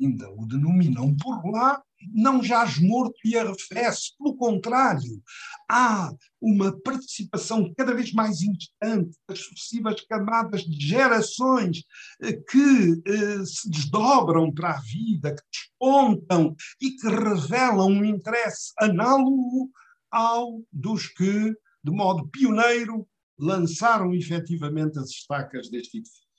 ainda 0.00 0.30
o 0.30 0.46
denominam 0.46 1.14
por 1.16 1.44
lá, 1.50 1.82
não 2.12 2.42
jaz 2.42 2.78
morto 2.78 3.16
e 3.24 3.36
arrefece. 3.36 4.16
Pelo 4.18 4.36
contrário, 4.36 5.22
há 5.70 6.12
uma 6.40 6.72
participação 6.80 7.72
cada 7.76 7.94
vez 7.94 8.12
mais 8.12 8.40
instante 8.40 9.16
das 9.28 9.40
sucessivas 9.40 10.00
camadas 10.02 10.62
de 10.62 10.86
gerações 10.86 11.84
eh, 12.22 12.32
que 12.32 13.02
eh, 13.06 13.44
se 13.44 13.68
desdobram 13.68 14.52
para 14.52 14.76
a 14.76 14.80
vida, 14.80 15.34
que 15.34 15.42
despontam 15.52 16.56
e 16.80 16.92
que 16.92 17.08
revelam 17.08 17.88
um 17.88 18.04
interesse 18.04 18.72
análogo 18.78 19.70
ao 20.10 20.62
dos 20.72 21.06
que, 21.06 21.54
de 21.84 21.90
modo 21.90 22.28
pioneiro, 22.28 23.06
lançaram 23.38 24.14
efetivamente 24.14 24.98
as 24.98 25.10
estacas 25.10 25.70
deste 25.70 25.98
edifício. 25.98 26.29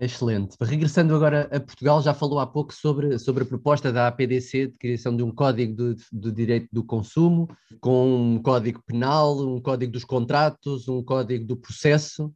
Excelente. 0.00 0.56
Regressando 0.60 1.12
agora 1.12 1.48
a 1.50 1.58
Portugal, 1.58 2.00
já 2.00 2.14
falou 2.14 2.38
há 2.38 2.46
pouco 2.46 2.72
sobre, 2.72 3.18
sobre 3.18 3.42
a 3.42 3.46
proposta 3.46 3.92
da 3.92 4.06
APDC 4.06 4.68
de 4.68 4.78
criação 4.78 5.16
de 5.16 5.24
um 5.24 5.32
código 5.32 5.96
de 6.12 6.30
direito 6.30 6.68
do 6.70 6.84
consumo, 6.84 7.48
com 7.80 8.34
um 8.34 8.40
código 8.40 8.80
penal, 8.86 9.36
um 9.40 9.60
código 9.60 9.90
dos 9.90 10.04
contratos, 10.04 10.86
um 10.86 11.02
código 11.02 11.44
do 11.44 11.56
processo. 11.56 12.32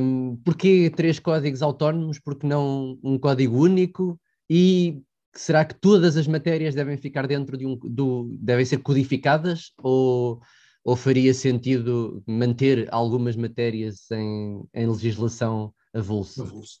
Um, 0.00 0.36
porquê 0.42 0.90
três 0.94 1.18
códigos 1.18 1.60
autónomos? 1.60 2.18
Porque 2.18 2.46
não 2.46 2.98
um 3.04 3.18
código 3.18 3.58
único? 3.58 4.18
E 4.48 5.02
será 5.34 5.66
que 5.66 5.74
todas 5.78 6.16
as 6.16 6.26
matérias 6.26 6.74
devem 6.74 6.96
ficar 6.96 7.26
dentro 7.26 7.58
de 7.58 7.66
um. 7.66 7.76
Do, 7.76 8.34
devem 8.40 8.64
ser 8.64 8.78
codificadas? 8.78 9.72
Ou, 9.82 10.40
ou 10.82 10.96
faria 10.96 11.34
sentido 11.34 12.22
manter 12.26 12.88
algumas 12.90 13.36
matérias 13.36 14.10
em, 14.10 14.62
em 14.72 14.86
legislação 14.86 15.74
avulso. 15.94 16.42
avulso. 16.42 16.80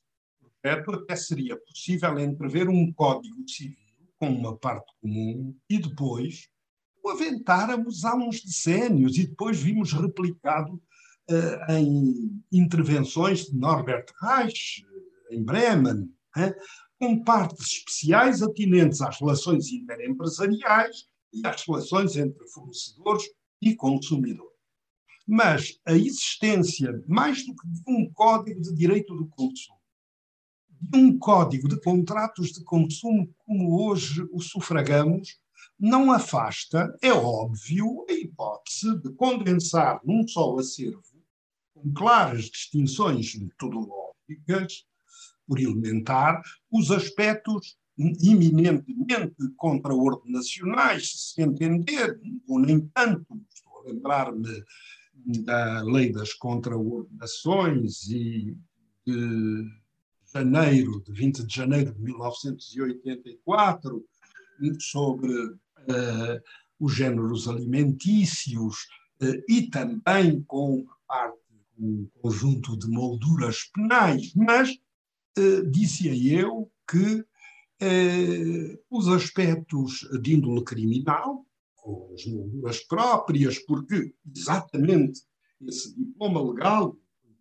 Correto, 0.62 0.92
até 0.92 1.16
seria 1.16 1.56
possível 1.56 2.18
entrever 2.18 2.68
um 2.68 2.92
código 2.92 3.48
civil 3.48 3.76
com 4.18 4.28
uma 4.30 4.56
parte 4.56 4.92
comum 5.00 5.54
e 5.70 5.78
depois 5.78 6.48
o 7.02 7.10
aventáramos 7.10 8.04
há 8.04 8.14
uns 8.16 8.42
decénios 8.42 9.16
e 9.16 9.26
depois 9.26 9.60
vimos 9.60 9.92
replicado 9.92 10.74
uh, 11.30 11.72
em 11.72 12.42
intervenções 12.52 13.46
de 13.46 13.56
Norbert 13.56 14.06
Reich, 14.20 14.84
em 15.30 15.42
Bremen, 15.42 16.12
com 16.98 17.22
partes 17.22 17.66
especiais 17.66 18.42
atinentes 18.42 19.00
às 19.00 19.20
relações 19.20 19.70
interempresariais 19.70 21.06
e 21.32 21.46
às 21.46 21.64
relações 21.64 22.16
entre 22.16 22.46
fornecedores 22.48 23.24
e 23.62 23.74
consumidores 23.74 24.47
mas 25.28 25.78
a 25.84 25.92
existência, 25.92 27.04
mais 27.06 27.44
do 27.44 27.54
que 27.54 27.68
de 27.68 27.82
um 27.86 28.10
código 28.10 28.62
de 28.62 28.74
direito 28.74 29.14
do 29.14 29.26
consumo, 29.26 29.78
de 30.80 30.98
um 30.98 31.18
código 31.18 31.68
de 31.68 31.78
contratos 31.82 32.50
de 32.52 32.64
consumo 32.64 33.28
como 33.44 33.78
hoje 33.78 34.26
o 34.32 34.40
sufragamos, 34.40 35.38
não 35.78 36.10
afasta, 36.10 36.96
é 37.02 37.12
óbvio, 37.12 38.06
a 38.08 38.12
hipótese 38.14 38.98
de 39.02 39.12
condensar 39.12 40.00
num 40.02 40.26
só 40.26 40.56
acervo, 40.58 41.02
com 41.74 41.92
claras 41.92 42.44
distinções 42.44 43.34
metodológicas, 43.34 44.86
por 45.46 45.60
elementar, 45.60 46.40
os 46.70 46.90
aspectos 46.90 47.76
eminentemente 47.98 49.34
contraordenacionais, 49.56 51.32
se 51.34 51.42
entender, 51.42 52.18
ou 52.46 52.58
nem 52.58 52.80
tanto, 52.88 53.42
estou 53.52 53.80
a 53.80 53.82
lembrar-me 53.82 54.64
da 55.26 55.82
Lei 55.82 56.12
das 56.12 56.32
Contraordenações 56.32 58.08
e 58.08 58.56
de 59.06 59.70
janeiro, 60.32 61.02
de 61.02 61.12
20 61.12 61.44
de 61.44 61.54
janeiro 61.54 61.92
de 61.94 62.02
1984, 62.02 64.04
sobre 64.80 65.32
uh, 65.32 66.42
os 66.78 66.94
géneros 66.94 67.48
alimentícios 67.48 68.86
uh, 69.22 69.42
e 69.48 69.70
também 69.70 70.42
com 70.42 70.86
parte 71.06 71.38
um 71.80 72.08
conjunto 72.20 72.76
de 72.76 72.88
molduras 72.88 73.70
penais, 73.72 74.34
mas 74.34 74.70
uh, 75.38 75.70
dizia 75.70 76.12
eu 76.40 76.70
que 76.88 77.24
os 78.90 79.06
aspectos 79.06 80.00
de 80.20 80.34
índole 80.34 80.64
criminal 80.64 81.46
com 81.88 82.12
as 82.12 82.26
molduras 82.26 82.80
próprias, 82.80 83.58
porque 83.60 84.12
exatamente 84.36 85.22
esse 85.62 85.96
diploma 85.96 86.52
legal, 86.52 86.94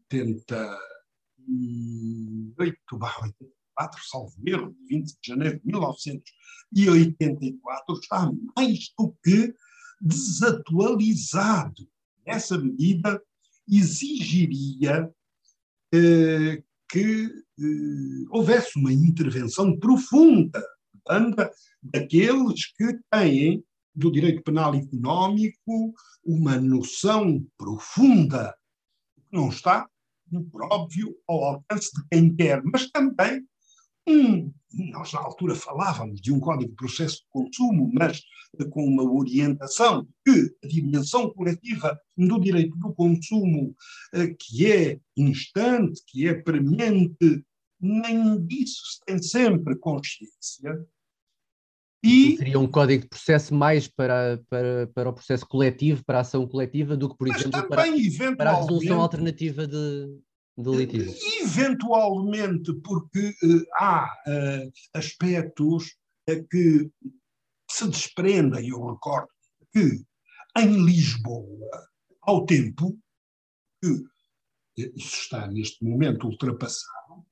88, 0.10 2.56
84, 2.58 4.02
salvo 4.10 4.34
erro, 4.46 4.74
20 4.88 5.06
de 5.06 5.18
janeiro 5.28 5.60
de 5.60 5.68
1984, 5.68 8.00
está 8.00 8.32
mais 8.56 8.94
do 8.98 9.14
que 9.22 9.54
desatualizado. 10.00 11.86
Nessa 12.26 12.58
medida, 12.58 13.22
exigiria 13.70 15.14
eh, 15.94 16.64
que 16.90 17.30
eh, 17.60 18.26
houvesse 18.30 18.80
uma 18.80 18.94
intervenção 18.94 19.78
profunda 19.78 20.64
banda 21.06 21.52
daqueles 21.84 22.68
que 22.78 22.98
têm 23.12 23.62
do 23.98 24.12
direito 24.12 24.44
penal 24.44 24.76
económico 24.76 25.94
uma 26.24 26.58
noção 26.62 27.44
profunda, 27.58 28.56
que 29.16 29.36
não 29.36 29.50
está, 29.50 29.90
por 30.52 30.64
óbvio, 30.72 31.16
ao 31.28 31.44
alcance 31.44 31.90
de 31.96 32.08
quem 32.10 32.36
quer, 32.36 32.62
mas 32.64 32.92
também 32.92 33.44
um, 34.08 34.54
nós 34.92 35.12
na 35.12 35.20
altura 35.20 35.56
falávamos 35.56 36.22
de 36.22 36.32
um 36.32 36.40
código 36.40 36.70
de 36.70 36.76
processo 36.76 37.18
de 37.18 37.26
consumo, 37.30 37.90
mas 37.92 38.22
com 38.70 38.86
uma 38.86 39.04
orientação 39.04 40.08
que 40.26 40.56
a 40.64 40.68
dimensão 40.68 41.32
coletiva 41.34 42.00
do 42.16 42.40
direito 42.40 42.78
do 42.78 42.94
consumo, 42.94 43.76
eh, 44.14 44.34
que 44.40 44.72
é 44.72 45.00
instante, 45.18 46.02
que 46.08 46.28
é 46.28 46.34
premente, 46.36 47.44
nem 47.80 48.46
disso 48.46 48.82
se 48.86 49.00
tem 49.06 49.22
sempre 49.22 49.76
consciência, 49.76 50.88
e... 52.08 52.38
Seria 52.38 52.60
um 52.60 52.68
código 52.68 53.04
de 53.04 53.10
processo 53.10 53.54
mais 53.54 53.88
para, 53.88 54.42
para, 54.50 54.88
para 54.88 55.10
o 55.10 55.14
processo 55.14 55.46
coletivo, 55.46 56.04
para 56.06 56.20
a 56.20 56.22
ação 56.22 56.48
coletiva, 56.48 56.96
do 56.96 57.10
que, 57.10 57.18
por 57.18 57.28
Mas 57.28 57.42
exemplo, 57.42 57.68
para, 57.68 57.84
para, 58.36 58.52
a 58.52 58.56
resolução 58.56 59.02
alternativa 59.02 59.68
de, 59.68 60.18
de 60.58 60.70
litígio. 60.70 61.14
Eventualmente, 61.42 62.74
porque 62.76 63.30
uh, 63.44 63.66
há 63.76 64.06
uh, 64.06 64.72
aspectos 64.94 65.98
uh, 66.30 66.48
que 66.50 66.90
se 67.70 67.88
desprendem, 67.88 68.70
eu 68.70 68.86
recordo 68.94 69.28
que 69.74 70.02
em 70.58 70.86
Lisboa, 70.86 71.70
ao 72.22 72.46
tempo, 72.46 72.98
que 73.84 74.06
isso 74.96 75.22
está 75.22 75.48
neste 75.48 75.84
momento 75.84 76.28
ultrapassado, 76.28 77.26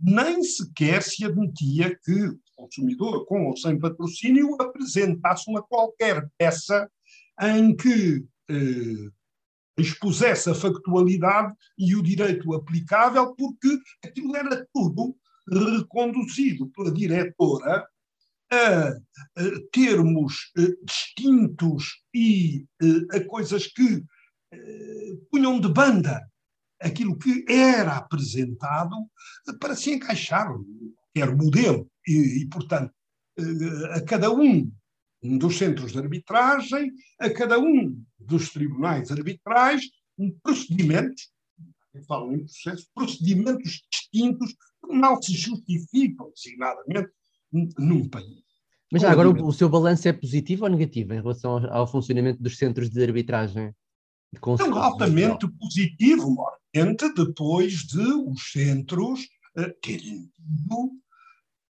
nem 0.00 0.42
sequer 0.42 1.02
se 1.02 1.24
admitia 1.24 1.98
que 2.04 2.38
consumidor, 2.58 3.24
com 3.24 3.46
ou 3.46 3.56
sem 3.56 3.78
patrocínio, 3.78 4.60
apresentasse 4.60 5.48
uma 5.48 5.62
qualquer 5.62 6.28
peça 6.36 6.90
em 7.40 7.74
que 7.74 8.24
eh, 8.50 9.10
expusesse 9.78 10.50
a 10.50 10.54
factualidade 10.54 11.54
e 11.78 11.94
o 11.94 12.02
direito 12.02 12.52
aplicável, 12.52 13.34
porque 13.34 13.78
aquilo 14.04 14.36
era 14.36 14.66
tudo 14.74 15.16
reconduzido 15.48 16.68
pela 16.70 16.92
diretora 16.92 17.86
a, 18.50 18.94
termos 19.72 20.50
eh, 20.56 20.74
distintos 20.82 22.02
e 22.14 22.64
eh, 22.82 23.16
a 23.16 23.24
coisas 23.24 23.66
que 23.66 24.02
eh, 24.52 25.16
punham 25.30 25.60
de 25.60 25.68
banda 25.68 26.26
aquilo 26.80 27.18
que 27.18 27.44
era 27.48 27.96
apresentado 27.96 28.96
para 29.60 29.76
se 29.76 29.92
encaixar 29.92 30.50
em 30.50 30.94
qualquer 30.94 31.36
modelo. 31.36 31.90
E, 32.08 32.42
e, 32.42 32.46
portanto, 32.46 32.92
a 33.92 34.00
cada 34.00 34.32
um 34.32 34.70
dos 35.22 35.58
centros 35.58 35.92
de 35.92 35.98
arbitragem, 35.98 36.90
a 37.20 37.30
cada 37.30 37.58
um 37.58 38.02
dos 38.18 38.50
tribunais 38.50 39.10
arbitrais, 39.10 39.82
procedimentos, 40.42 41.30
falam 42.06 42.34
em 42.34 42.38
processo, 42.40 42.86
procedimentos 42.94 43.82
distintos 43.90 44.52
que 44.52 44.94
não 44.94 45.20
se 45.20 45.32
justificam, 45.32 46.32
designadamente, 46.34 47.10
num 47.78 48.08
país. 48.08 48.42
Mas 48.90 49.02
já 49.02 49.10
agora 49.10 49.28
o, 49.28 49.46
o, 49.46 49.52
seu 49.52 49.68
balanço 49.68 50.08
é 50.08 50.12
positivo 50.12 50.64
ou 50.64 50.70
negativo 50.70 51.12
em 51.12 51.20
relação 51.20 51.58
ao, 51.58 51.72
ao 51.72 51.86
funcionamento 51.86 52.42
dos 52.42 52.56
centros 52.56 52.88
de 52.88 53.02
arbitragem? 53.02 53.74
De 54.32 54.38
então, 54.38 54.78
altamente 54.78 55.48
positivo, 55.58 56.30
mormente, 56.30 57.12
depois 57.14 57.84
de 57.84 58.02
os 58.02 58.52
centros 58.52 59.20
uh, 59.56 59.72
terem 59.80 60.28
tido 60.28 60.92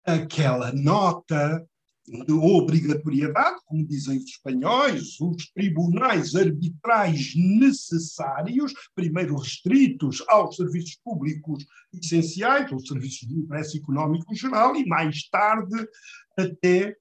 aquela 0.05 0.71
nota 0.71 1.65
de 2.09 2.31
obrigatoriedade, 2.33 3.59
como 3.65 3.85
dizem 3.85 4.17
os 4.17 4.25
espanhóis, 4.25 5.19
os 5.19 5.51
tribunais 5.51 6.35
arbitrais 6.35 7.33
necessários, 7.35 8.73
primeiro 8.95 9.35
restritos 9.35 10.23
aos 10.27 10.55
serviços 10.55 10.97
públicos 11.03 11.65
essenciais, 11.93 12.71
aos 12.71 12.87
serviços 12.87 13.27
de 13.27 13.35
interesse 13.35 13.77
económico 13.77 14.33
geral, 14.33 14.75
e 14.75 14.85
mais 14.87 15.29
tarde 15.29 15.87
até 16.35 16.95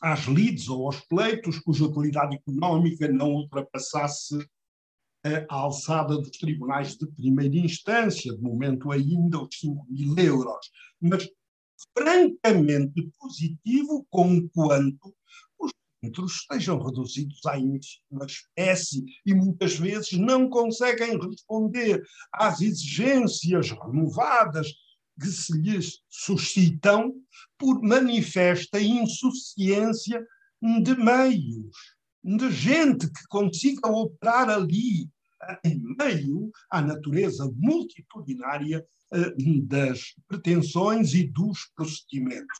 às 0.00 0.26
lides 0.26 0.68
ou 0.68 0.86
aos 0.86 1.00
pleitos 1.00 1.58
cuja 1.58 1.84
utilidade 1.84 2.36
económica 2.36 3.08
não 3.08 3.32
ultrapassasse 3.32 4.38
a 5.24 5.54
alçada 5.54 6.16
dos 6.16 6.30
tribunais 6.30 6.96
de 6.96 7.06
primeira 7.06 7.56
instância, 7.56 8.34
de 8.34 8.42
momento 8.42 8.90
ainda 8.90 9.40
os 9.40 9.58
5 9.58 9.86
mil 9.88 10.16
euros. 10.18 10.70
Mas 11.00 11.28
francamente 11.96 13.10
positivo, 13.18 14.06
conquanto 14.10 15.14
os 15.58 15.72
centros 16.02 16.32
estejam 16.36 16.82
reduzidos 16.82 17.44
à 17.46 17.58
ínfima 17.58 18.26
espécie 18.26 19.04
e 19.24 19.34
muitas 19.34 19.78
vezes 19.78 20.12
não 20.12 20.48
conseguem 20.48 21.18
responder 21.18 22.02
às 22.32 22.60
exigências 22.60 23.70
renovadas 23.70 24.68
que 25.20 25.28
se 25.28 25.56
lhes 25.58 26.00
suscitam 26.08 27.14
por 27.58 27.82
manifesta 27.82 28.80
insuficiência 28.80 30.26
de 30.82 30.96
meios, 30.96 31.76
de 32.24 32.50
gente 32.50 33.06
que 33.06 33.26
consiga 33.28 33.90
operar 33.90 34.48
ali 34.48 35.08
em 35.64 35.80
meio 35.98 36.50
à 36.70 36.80
natureza 36.80 37.50
multitudinária 37.56 38.84
eh, 39.12 39.34
das 39.62 40.14
pretensões 40.28 41.14
e 41.14 41.24
dos 41.24 41.70
procedimentos. 41.74 42.58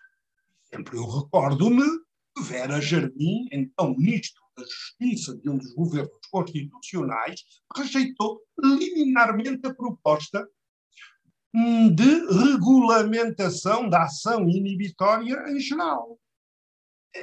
Sempre 0.65 0.97
eu 0.97 1.07
recordo-me 1.07 1.85
de 1.85 2.43
Vera 2.43 2.81
Jardim, 2.81 3.47
então 3.53 3.97
ministro 3.97 4.43
da 4.57 4.65
Justiça 4.65 5.37
de 5.39 5.49
um 5.49 5.59
dos 5.59 5.73
governos 5.75 6.27
constitucionais, 6.31 7.43
rejeitou 7.77 8.41
liminarmente 8.59 9.67
a 9.67 9.75
proposta 9.75 10.49
de 11.55 12.49
regulamentação 12.49 13.89
da 13.89 14.05
ação 14.05 14.49
inibitória 14.49 15.45
em 15.51 15.61
geral. 15.61 16.19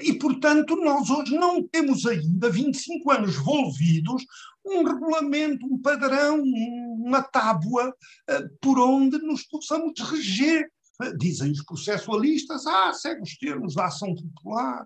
E, 0.02 0.14
portanto, 0.14 0.76
nós 0.76 1.10
hoje 1.10 1.36
não 1.36 1.68
temos 1.68 2.06
ainda, 2.06 2.50
25 2.50 3.12
anos 3.12 3.36
envolvidos, 3.36 4.24
um 4.66 4.84
regulamento, 4.84 5.66
um 5.66 5.82
padrão, 5.82 6.42
uma 6.42 7.24
tábua 7.24 7.96
eh, 8.30 8.48
por 8.62 8.78
onde 8.80 9.18
nos 9.18 9.44
possamos 9.44 10.00
reger. 10.00 10.70
Eh, 11.02 11.14
dizem 11.18 11.52
os 11.52 11.64
processualistas, 11.64 12.68
ah, 12.68 12.94
segue 12.94 13.24
os 13.24 13.36
termos 13.38 13.74
da 13.74 13.86
ação 13.86 14.14
popular. 14.14 14.86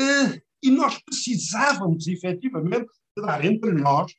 Eh, 0.00 0.42
e 0.62 0.70
nós 0.70 0.98
precisávamos, 1.02 2.08
efetivamente, 2.08 2.88
dar 3.16 3.44
entre 3.44 3.72
nós 3.72 4.12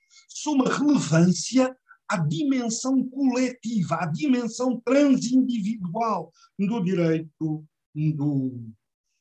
uma 0.48 0.70
relevância 0.74 1.76
à 2.08 2.18
dimensão 2.18 3.08
coletiva, 3.10 3.98
à 3.98 4.06
dimensão 4.06 4.80
transindividual 4.80 6.32
do 6.58 6.84
direito 6.84 7.66
do 7.94 8.70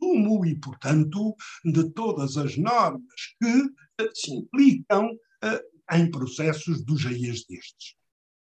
sumo 0.09 0.47
e, 0.47 0.55
portanto, 0.55 1.35
de 1.65 1.91
todas 1.91 2.37
as 2.37 2.57
normas 2.57 3.37
que 3.41 4.11
se 4.15 4.33
implicam 4.33 5.11
em 5.93 6.11
processos 6.11 6.85
dos 6.85 7.01
GEIs 7.01 7.47
destes. 7.47 7.95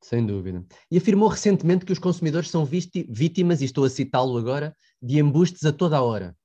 Sem 0.03 0.25
dúvida. 0.25 0.65
E 0.91 0.99
afirmou 0.99 1.29
recentemente 1.29 1.85
que 1.85 1.93
os 1.93 1.99
consumidores 1.99 2.51
são 2.51 2.65
vítimas, 2.65 3.61
e 3.61 3.65
estou 3.65 3.85
a 3.85 3.91
citá-lo 3.91 4.37
agora, 4.37 4.77
de 5.03 5.19
embustes 5.19 5.65
a 5.65 5.73
toda 5.73 5.97
a 5.97 6.03
hora. 6.03 6.37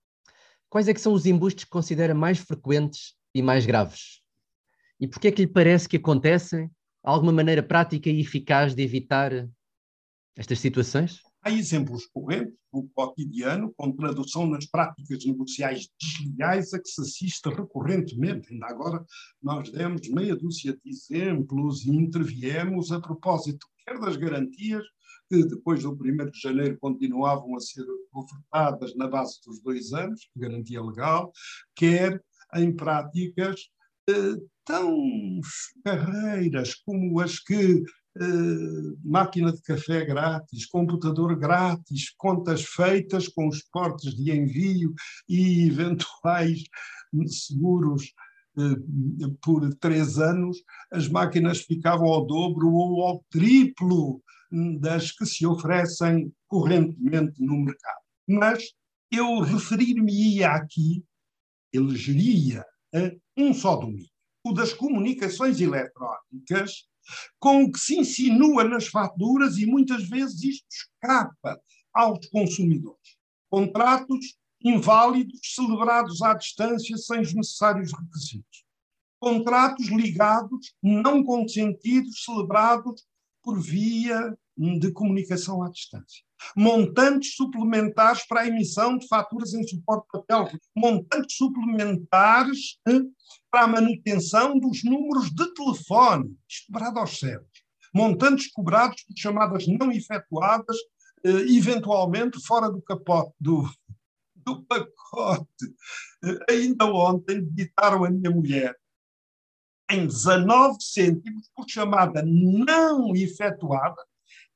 Quais 0.69 0.87
é 0.87 0.93
que 0.93 1.01
são 1.01 1.13
os 1.13 1.25
embustes 1.25 1.65
que 1.65 1.69
considera 1.69 2.15
mais 2.15 2.39
frequentes 2.39 3.13
e 3.35 3.41
mais 3.41 3.65
graves? 3.65 4.21
E 4.99 5.07
por 5.07 5.19
que 5.19 5.27
é 5.27 5.31
que 5.31 5.41
lhe 5.41 5.47
parece 5.47 5.87
que 5.87 5.97
acontecem? 5.97 6.71
alguma 7.03 7.31
maneira 7.31 7.63
prática 7.63 8.09
e 8.09 8.21
eficaz 8.21 8.75
de 8.75 8.83
evitar 8.83 9.31
estas 10.37 10.59
situações? 10.59 11.21
Há 11.43 11.49
exemplos 11.49 12.05
correntes 12.07 12.55
no 12.71 12.87
cotidiano, 12.93 13.73
com 13.75 13.91
tradução 13.91 14.47
nas 14.47 14.65
práticas 14.65 15.25
negociais 15.25 15.89
desleais 15.99 16.73
a 16.73 16.79
que 16.79 16.87
se 16.87 17.01
assiste 17.01 17.49
recorrentemente. 17.49 18.53
Ainda 18.53 18.67
agora 18.67 19.03
nós 19.41 19.71
demos 19.71 20.07
meia 20.09 20.35
dúzia 20.35 20.73
de 20.73 20.89
exemplos 20.89 21.85
e 21.85 21.89
interviemos 21.89 22.91
a 22.91 23.01
propósito 23.01 23.65
quer 23.83 23.99
das 23.99 24.15
garantias, 24.15 24.83
que 25.29 25.43
depois 25.45 25.83
do 25.83 25.91
1 25.91 26.29
de 26.29 26.39
janeiro 26.39 26.77
continuavam 26.79 27.55
a 27.55 27.59
ser 27.59 27.85
ofertadas 28.13 28.95
na 28.95 29.07
base 29.07 29.39
dos 29.45 29.61
dois 29.61 29.93
anos, 29.93 30.29
garantia 30.35 30.81
legal, 30.81 31.31
quer 31.75 32.21
em 32.55 32.75
práticas 32.75 33.69
eh, 34.09 34.35
tão 34.65 35.39
carreiras 35.83 36.75
como 36.75 37.19
as 37.19 37.39
que 37.39 37.83
Uh, 38.19 38.99
máquina 39.03 39.53
de 39.53 39.61
café 39.61 40.03
grátis, 40.03 40.65
computador 40.65 41.33
grátis, 41.37 42.09
contas 42.17 42.65
feitas 42.65 43.29
com 43.29 43.47
os 43.47 43.63
portes 43.63 44.13
de 44.13 44.31
envio 44.31 44.93
e 45.29 45.67
eventuais 45.67 46.63
seguros 47.27 48.13
uh, 48.57 49.31
por 49.41 49.73
três 49.75 50.17
anos, 50.19 50.57
as 50.91 51.07
máquinas 51.07 51.61
ficavam 51.61 52.07
ao 52.07 52.25
dobro 52.25 52.69
ou 52.73 53.01
ao 53.01 53.23
triplo 53.29 54.21
das 54.81 55.13
que 55.13 55.25
se 55.25 55.45
oferecem 55.45 56.33
correntemente 56.49 57.41
no 57.41 57.63
mercado. 57.63 58.01
Mas 58.27 58.73
eu 59.09 59.39
referir-me-ia 59.39 60.49
aqui, 60.49 61.01
elegeria 61.71 62.65
um 63.37 63.53
só 63.53 63.77
domínio, 63.77 64.09
o 64.43 64.51
das 64.51 64.73
comunicações 64.73 65.61
eletrónicas, 65.61 66.89
com 67.39 67.63
o 67.63 67.71
que 67.71 67.79
se 67.79 67.97
insinua 67.97 68.63
nas 68.63 68.87
faturas 68.87 69.57
e 69.57 69.65
muitas 69.65 70.07
vezes 70.07 70.43
isto 70.43 70.67
escapa 70.69 71.59
aos 71.93 72.25
consumidores. 72.27 73.17
Contratos 73.49 74.37
inválidos 74.63 75.39
celebrados 75.55 76.21
à 76.21 76.33
distância 76.33 76.97
sem 76.97 77.21
os 77.21 77.33
necessários 77.33 77.91
requisitos. 77.91 78.63
Contratos 79.19 79.87
ligados, 79.87 80.73
não 80.81 81.23
consentidos, 81.23 82.23
celebrados 82.23 83.05
por 83.43 83.59
via 83.59 84.37
de 84.57 84.91
comunicação 84.91 85.63
à 85.63 85.69
distância. 85.69 86.23
Montantes 86.55 87.35
suplementares 87.35 88.25
para 88.27 88.41
a 88.41 88.47
emissão 88.47 88.97
de 88.97 89.07
faturas 89.07 89.53
em 89.53 89.63
suporte 89.63 90.05
de 90.05 90.11
papel. 90.11 90.59
Montantes 90.75 91.37
suplementares 91.37 92.79
eh, 92.87 93.01
para 93.49 93.63
a 93.63 93.67
manutenção 93.67 94.59
dos 94.59 94.83
números 94.83 95.29
de 95.31 95.53
telefone, 95.53 96.35
esperado 96.47 96.99
aos 96.99 97.17
céus. 97.17 97.45
Montantes 97.93 98.51
cobrados 98.51 99.03
por 99.03 99.17
chamadas 99.17 99.67
não 99.67 99.91
efetuadas, 99.91 100.77
eh, 101.23 101.29
eventualmente 101.55 102.41
fora 102.45 102.69
do 102.69 102.81
capote 102.81 103.33
do, 103.39 103.69
do 104.35 104.63
pacote. 104.63 105.75
Eh, 106.23 106.53
ainda 106.53 106.85
ontem 106.85 107.45
ditaram 107.45 108.03
a 108.03 108.09
minha 108.09 108.31
mulher 108.31 108.75
em 109.91 110.07
19 110.07 110.77
cêntimos 110.79 111.49
por 111.53 111.65
chamada 111.67 112.23
não 112.25 113.13
efetuada, 113.13 114.01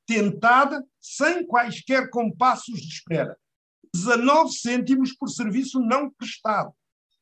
tentada 0.06 0.86
sem 1.00 1.46
quaisquer 1.46 2.10
compassos 2.10 2.80
de 2.80 2.88
espera. 2.88 3.38
19 3.94 4.52
cêntimos 4.52 5.14
por 5.14 5.30
serviço 5.30 5.80
não 5.80 6.10
prestado, 6.10 6.74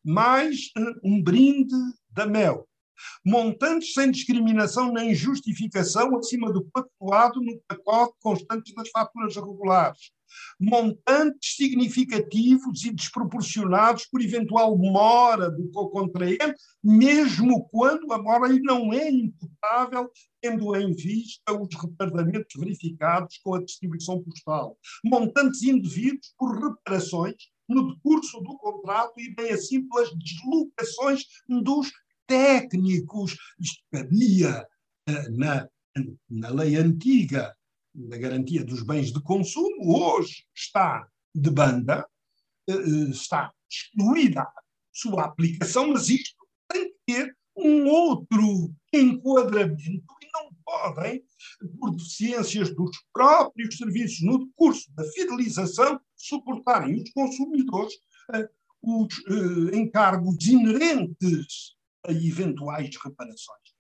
mais 0.04 0.72
um 1.04 1.22
brinde 1.22 1.76
da 2.10 2.26
Mel. 2.26 2.68
montantes 3.26 3.94
sem 3.94 4.12
discriminação 4.12 4.92
nem 4.92 5.14
justificação 5.14 6.18
acima 6.18 6.52
do 6.52 6.66
pactuado 6.66 7.42
no 7.42 7.60
pacote 7.68 8.14
constante 8.20 8.74
das 8.74 8.90
faturas 8.90 9.36
regulares, 9.36 10.12
montantes 10.60 11.56
significativos 11.56 12.84
e 12.84 12.92
desproporcionados 12.92 14.06
por 14.06 14.22
eventual 14.22 14.78
mora 14.78 15.50
do 15.50 15.70
co-contraente, 15.72 16.56
mesmo 16.84 17.68
quando 17.70 18.12
a 18.14 18.22
mora 18.22 18.48
não 18.62 18.94
é 18.94 19.10
imputável, 19.10 20.10
tendo 20.42 20.76
em 20.76 20.94
vista 20.94 21.54
os 21.54 21.74
retardamentos 21.76 22.54
verificados 22.58 23.38
com 23.44 23.56
a 23.56 23.64
distribuição 23.64 24.22
postal, 24.22 24.78
montantes 25.04 25.64
indevidos 25.64 26.34
por 26.38 26.54
reparações 26.60 27.36
no 27.68 27.94
decurso 27.94 28.42
do 28.42 28.58
contrato 28.58 29.20
e 29.20 29.34
bem 29.34 29.52
assim 29.52 29.88
pelas 29.88 30.10
deslocações 30.18 31.24
dos 31.48 31.92
técnicos. 32.28 33.36
Isto 33.60 33.84
cabia 33.92 34.68
eh, 35.08 35.30
na, 35.30 35.68
na 36.30 36.50
lei 36.50 36.76
antiga 36.76 37.56
da 37.94 38.18
garantia 38.18 38.64
dos 38.64 38.84
bens 38.84 39.12
de 39.12 39.22
consumo, 39.22 39.98
hoje 39.98 40.46
está 40.56 41.08
de 41.34 41.50
banda, 41.50 42.08
eh, 42.68 42.74
eh, 42.74 43.10
está 43.10 43.52
excluída 43.70 44.48
sua 44.92 45.26
aplicação, 45.26 45.90
mas 45.90 46.10
isto 46.10 46.36
tem 46.68 46.90
que 46.90 46.98
ter 47.06 47.38
um 47.56 47.88
outro 47.88 48.74
enquadramento 48.92 50.14
e 50.22 50.28
não 50.34 50.52
podem, 50.66 51.24
por 51.80 51.92
deficiências 51.92 52.76
dos 52.76 52.98
próprios 53.12 53.78
serviços 53.78 54.22
no 54.22 54.50
curso 54.56 54.92
da 54.96 55.04
fidelização, 55.12 56.00
suportarem 56.16 57.02
os 57.02 57.12
consumidores 57.12 57.94
os 58.84 59.08
encargos 59.74 60.46
inerentes 60.46 61.76
a 62.06 62.12
eventuais 62.12 62.96
reparações. 62.98 63.73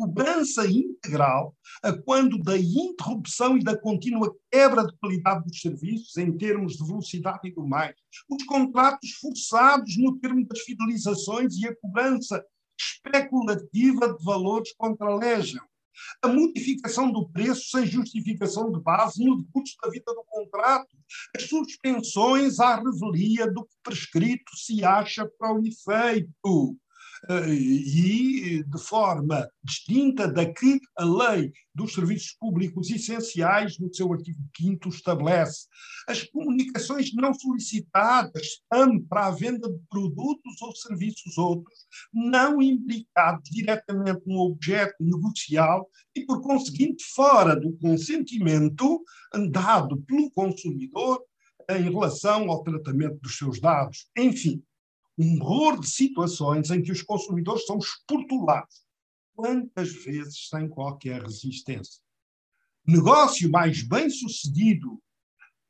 Cobrança 0.00 0.66
integral 0.66 1.54
a 1.82 1.92
quando 1.92 2.38
da 2.38 2.56
interrupção 2.56 3.58
e 3.58 3.62
da 3.62 3.78
contínua 3.78 4.34
quebra 4.50 4.86
de 4.86 4.96
qualidade 4.96 5.44
dos 5.44 5.60
serviços 5.60 6.16
em 6.16 6.34
termos 6.38 6.78
de 6.78 6.86
velocidade 6.86 7.46
e 7.46 7.52
do 7.52 7.68
mais. 7.68 7.94
Os 8.26 8.42
contratos 8.44 9.10
forçados 9.20 9.98
no 9.98 10.18
termo 10.18 10.42
das 10.46 10.60
fidelizações 10.60 11.54
e 11.58 11.68
a 11.68 11.76
cobrança 11.76 12.42
especulativa 12.80 14.14
de 14.16 14.24
valores 14.24 14.72
contralejam. 14.72 15.62
A 16.22 16.28
modificação 16.28 17.12
do 17.12 17.28
preço 17.28 17.68
sem 17.68 17.84
justificação 17.84 18.72
de 18.72 18.80
base 18.80 19.22
no 19.22 19.42
decurso 19.42 19.76
da 19.82 19.90
vida 19.90 20.14
do 20.14 20.24
contrato. 20.26 20.96
As 21.36 21.42
suspensões 21.42 22.58
à 22.58 22.76
revelia 22.76 23.52
do 23.52 23.66
que 23.66 23.76
prescrito 23.82 24.56
se 24.56 24.82
acha 24.82 25.30
para 25.38 25.52
o 25.52 25.62
efeito 25.66 26.78
e 27.48 28.64
de 28.64 28.78
forma 28.82 29.48
distinta 29.62 30.26
da 30.26 30.50
que 30.50 30.80
a 30.96 31.04
lei 31.04 31.52
dos 31.74 31.92
serviços 31.92 32.32
públicos 32.38 32.90
essenciais, 32.90 33.78
no 33.78 33.92
seu 33.94 34.12
artigo 34.12 34.38
5 34.56 34.88
estabelece. 34.88 35.66
As 36.08 36.22
comunicações 36.24 37.12
não 37.14 37.32
solicitadas, 37.32 38.62
para 39.08 39.26
a 39.26 39.30
venda 39.30 39.70
de 39.70 39.78
produtos 39.88 40.62
ou 40.62 40.74
serviços 40.74 41.38
outros, 41.38 41.86
não 42.12 42.60
implicados 42.60 43.48
diretamente 43.50 44.22
no 44.26 44.40
objeto 44.40 44.96
negocial 44.98 45.88
e, 46.14 46.24
por 46.24 46.40
conseguinte, 46.40 47.04
fora 47.14 47.54
do 47.54 47.72
consentimento 47.78 49.02
dado 49.50 50.00
pelo 50.02 50.30
consumidor 50.32 51.22
em 51.70 51.82
relação 51.82 52.50
ao 52.50 52.62
tratamento 52.62 53.20
dos 53.20 53.36
seus 53.36 53.60
dados. 53.60 54.08
Enfim, 54.16 54.62
um 55.20 55.42
horror 55.42 55.78
de 55.78 55.88
situações 55.88 56.70
em 56.70 56.82
que 56.82 56.90
os 56.90 57.02
consumidores 57.02 57.66
são 57.66 57.78
esportulados. 57.78 58.84
Quantas 59.34 59.92
vezes 60.04 60.48
sem 60.48 60.68
qualquer 60.68 61.22
resistência? 61.22 62.02
Negócio 62.86 63.50
mais 63.50 63.82
bem 63.82 64.08
sucedido 64.08 65.00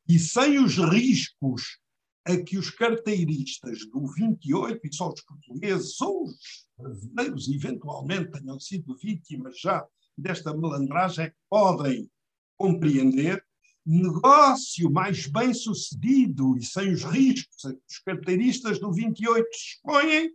e 0.07 0.17
sem 0.17 0.57
os 0.57 0.77
riscos 0.77 1.79
a 2.25 2.37
que 2.37 2.57
os 2.57 2.69
carteiristas 2.69 3.85
do 3.89 4.07
28 4.07 4.79
e 4.87 4.93
só 4.93 5.11
os 5.11 5.21
portugueses 5.21 5.99
ou 6.01 6.23
os 6.23 6.67
brasileiros 6.77 7.49
eventualmente 7.49 8.31
tenham 8.31 8.59
sido 8.59 8.95
vítimas 8.95 9.59
já 9.59 9.85
desta 10.17 10.55
malandragem 10.55 11.29
que 11.29 11.37
podem 11.49 12.09
compreender 12.57 13.43
negócio 13.85 14.91
mais 14.91 15.27
bem 15.27 15.53
sucedido 15.53 16.57
e 16.57 16.63
sem 16.63 16.91
os 16.93 17.03
riscos 17.03 17.61
que 17.61 17.67
os 17.89 17.99
carteiristas 18.05 18.79
do 18.79 18.91
28 18.91 19.47
expõem, 19.51 20.31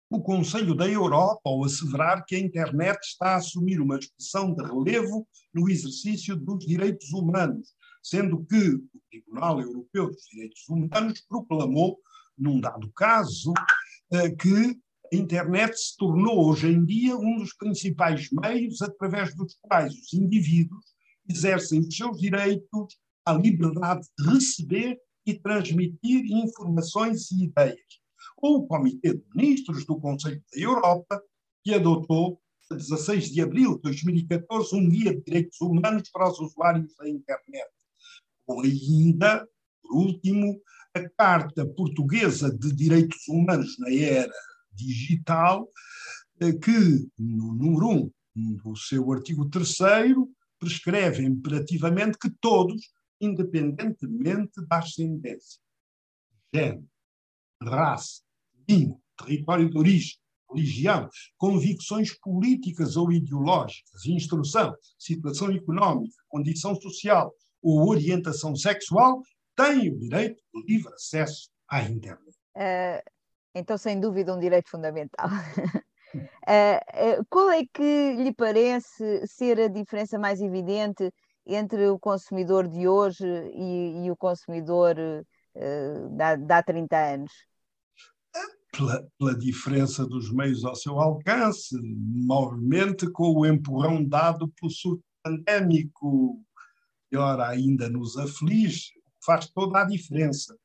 o 0.09 0.21
Conselho 0.21 0.75
da 0.75 0.87
Europa 0.87 1.41
ao 1.45 1.63
asseverar 1.63 2.23
que 2.25 2.35
a 2.35 2.39
internet 2.39 2.99
está 3.03 3.31
a 3.31 3.35
assumir 3.37 3.81
uma 3.81 3.97
expressão 3.97 4.53
de 4.53 4.63
relevo 4.63 5.27
no 5.53 5.69
exercício 5.69 6.35
dos 6.35 6.65
direitos 6.65 7.11
humanos, 7.11 7.69
sendo 8.01 8.45
que 8.45 8.75
o 8.75 8.83
Tribunal 9.09 9.61
Europeu 9.61 10.07
dos 10.07 10.23
Direitos 10.31 10.67
Humanos 10.69 11.23
proclamou, 11.27 11.97
num 12.37 12.59
dado 12.59 12.91
caso, 12.91 13.53
eh, 14.11 14.29
que 14.31 14.79
a 15.11 15.15
internet 15.15 15.75
se 15.75 15.97
tornou 15.97 16.47
hoje 16.47 16.67
em 16.67 16.85
dia 16.85 17.15
um 17.15 17.37
dos 17.37 17.55
principais 17.55 18.29
meios 18.31 18.81
através 18.81 19.35
dos 19.35 19.57
quais 19.61 19.93
os 19.93 20.13
indivíduos 20.13 20.85
exercem 21.27 21.79
os 21.79 21.95
seus 21.95 22.19
direitos 22.19 22.99
à 23.25 23.33
liberdade 23.33 24.05
de 24.17 24.29
receber 24.29 24.97
e 25.25 25.33
transmitir 25.33 26.25
informações 26.25 27.31
e 27.31 27.45
ideias 27.45 28.02
ou 28.43 28.57
o 28.57 28.67
Comitê 28.67 29.13
de 29.13 29.23
Ministros 29.33 29.85
do 29.85 29.97
Conselho 29.97 30.43
da 30.53 30.59
Europa, 30.59 31.23
que 31.63 31.73
adotou, 31.73 32.41
a 32.69 32.75
16 32.75 33.31
de 33.31 33.41
abril 33.41 33.75
de 33.75 33.83
2014, 33.83 34.75
um 34.75 34.89
guia 34.89 35.15
de 35.15 35.23
direitos 35.23 35.61
humanos 35.61 36.09
para 36.09 36.29
os 36.29 36.39
usuários 36.39 36.93
da 36.97 37.07
internet. 37.07 37.71
Ou 38.45 38.61
ainda, 38.61 39.47
por 39.81 39.95
último, 39.95 40.61
a 40.93 41.07
Carta 41.09 41.65
Portuguesa 41.65 42.51
de 42.53 42.73
Direitos 42.73 43.25
Humanos 43.29 43.79
na 43.79 43.93
Era 43.93 44.33
Digital, 44.73 45.71
que, 46.61 47.07
no 47.17 47.53
número 47.53 48.11
1 48.35 48.55
do 48.57 48.75
seu 48.75 49.09
artigo 49.13 49.49
3, 49.49 49.77
prescreve 50.59 51.23
imperativamente 51.23 52.17
que 52.17 52.29
todos, 52.41 52.91
independentemente 53.21 54.61
da 54.67 54.79
ascendência, 54.79 55.61
género, 56.53 56.85
raça, 57.61 58.21
língua, 58.67 58.97
território 59.17 59.69
de 59.69 59.77
origem, 59.77 60.17
religião, 60.53 61.09
convicções 61.37 62.17
políticas 62.19 62.95
ou 62.95 63.11
ideológicas, 63.11 64.05
instrução, 64.05 64.73
situação 64.97 65.51
económica, 65.51 66.15
condição 66.27 66.75
social 66.75 67.33
ou 67.61 67.89
orientação 67.89 68.55
sexual, 68.55 69.21
têm 69.55 69.89
o 69.89 69.97
direito 69.97 70.41
de 70.53 70.73
livre 70.73 70.93
acesso 70.93 71.49
à 71.69 71.81
internet. 71.83 72.35
Uh, 72.55 73.01
então, 73.55 73.77
sem 73.77 73.99
dúvida, 73.99 74.35
um 74.35 74.39
direito 74.39 74.69
fundamental. 74.69 75.29
uh, 75.29 77.25
qual 77.29 77.51
é 77.51 77.63
que 77.71 78.15
lhe 78.15 78.33
parece 78.33 79.25
ser 79.27 79.59
a 79.59 79.67
diferença 79.67 80.17
mais 80.19 80.41
evidente 80.41 81.11
entre 81.45 81.87
o 81.87 81.99
consumidor 81.99 82.67
de 82.67 82.87
hoje 82.87 83.25
e, 83.53 84.05
e 84.05 84.11
o 84.11 84.15
consumidor 84.15 84.95
uh, 84.97 86.09
de 86.09 86.53
há 86.53 86.63
30 86.63 86.97
anos? 86.97 87.31
Pela, 88.75 89.07
pela, 89.19 89.37
diferença 89.37 90.03
dos 90.05 90.31
meios 90.31 90.65
ao 90.65 90.75
seu 90.75 90.99
alcance, 90.99 91.77
novamente 91.81 93.07
com 93.11 93.31
o 93.31 93.45
empurrão 93.45 94.03
dado 94.03 94.47
pelo 94.47 94.71
surto 94.71 95.03
pandémico, 95.23 96.43
que 97.09 97.15
ora 97.15 97.47
ainda 97.47 97.87
nos 97.87 98.17
aflige, 98.17 98.91
faz 99.23 99.47
toda 99.49 99.81
a 99.81 99.85
diferença, 99.85 100.57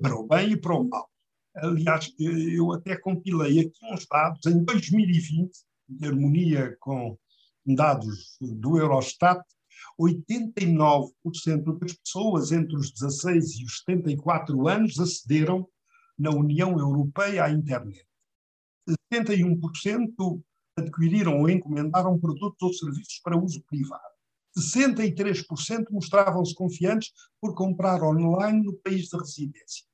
para 0.00 0.16
o 0.16 0.26
bem 0.26 0.52
e 0.52 0.56
para 0.56 0.74
o 0.74 0.88
mal. 0.88 1.08
Aliás, 1.54 2.12
eu 2.18 2.72
até 2.72 2.96
compilei 2.96 3.60
aqui 3.60 3.78
uns 3.92 4.06
dados 4.06 4.46
em 4.46 4.64
2020, 4.64 5.52
de 5.88 6.06
harmonia 6.06 6.76
com 6.80 7.16
dados 7.66 8.36
do 8.40 8.78
Eurostat, 8.78 9.42
89% 10.00 11.78
das 11.78 11.92
pessoas 11.92 12.52
entre 12.52 12.74
os 12.74 12.90
16 12.90 13.58
e 13.60 13.64
os 13.64 13.78
74 13.78 14.66
anos 14.66 14.98
acederam 14.98 15.68
na 16.18 16.30
União 16.30 16.78
Europeia 16.78 17.44
à 17.44 17.50
internet. 17.50 18.06
71% 19.12 20.42
adquiriram 20.76 21.40
ou 21.40 21.48
encomendaram 21.48 22.18
produtos 22.18 22.60
ou 22.60 22.72
serviços 22.72 23.20
para 23.22 23.38
uso 23.38 23.62
privado. 23.62 24.02
63% 24.56 25.86
mostravam-se 25.90 26.54
confiantes 26.54 27.12
por 27.40 27.54
comprar 27.54 28.02
online 28.02 28.64
no 28.64 28.74
país 28.74 29.08
de 29.08 29.16
residência. 29.16 29.84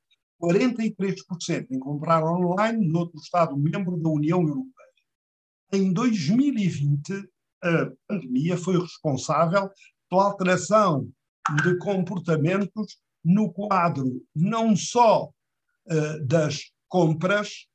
43% 0.41 1.67
em 1.71 1.79
comprar 1.79 2.23
online 2.23 2.87
noutro 2.87 3.19
Estado-membro 3.19 3.97
da 3.97 4.09
União 4.09 4.41
Europeia. 4.41 4.71
Em 5.73 5.93
2020, 5.93 7.13
a 7.63 7.91
pandemia 8.07 8.57
foi 8.57 8.79
responsável 8.79 9.69
pela 10.09 10.25
alteração 10.25 11.07
de 11.63 11.77
comportamentos 11.77 12.99
no 13.23 13.51
quadro 13.51 14.23
não 14.35 14.75
só 14.75 15.31
das 16.27 16.71
compras, 16.87 17.67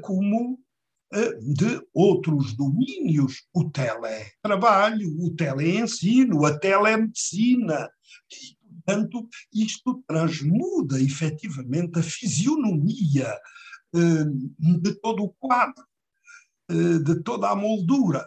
como 0.00 0.54
uh, 0.54 1.54
de 1.54 1.80
outros 1.94 2.54
domínios, 2.56 3.44
o 3.52 3.70
teletrabalho, 3.70 5.08
o 5.20 5.34
teleensino, 5.34 6.44
a 6.44 6.58
telemedicina. 6.58 7.90
E, 8.30 8.56
portanto, 8.84 9.28
isto 9.52 10.02
transmuda 10.06 11.00
efetivamente 11.00 11.98
a 11.98 12.02
fisionomia 12.02 13.38
de 14.58 14.94
todo 14.94 15.24
o 15.24 15.34
quadro, 15.34 15.84
de 16.68 17.22
toda 17.22 17.50
a 17.50 17.54
moldura 17.54 18.26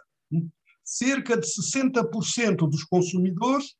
cerca 0.85 1.35
de 1.35 1.47
60% 1.47 2.69
dos 2.69 2.83
consumidores 2.83 3.75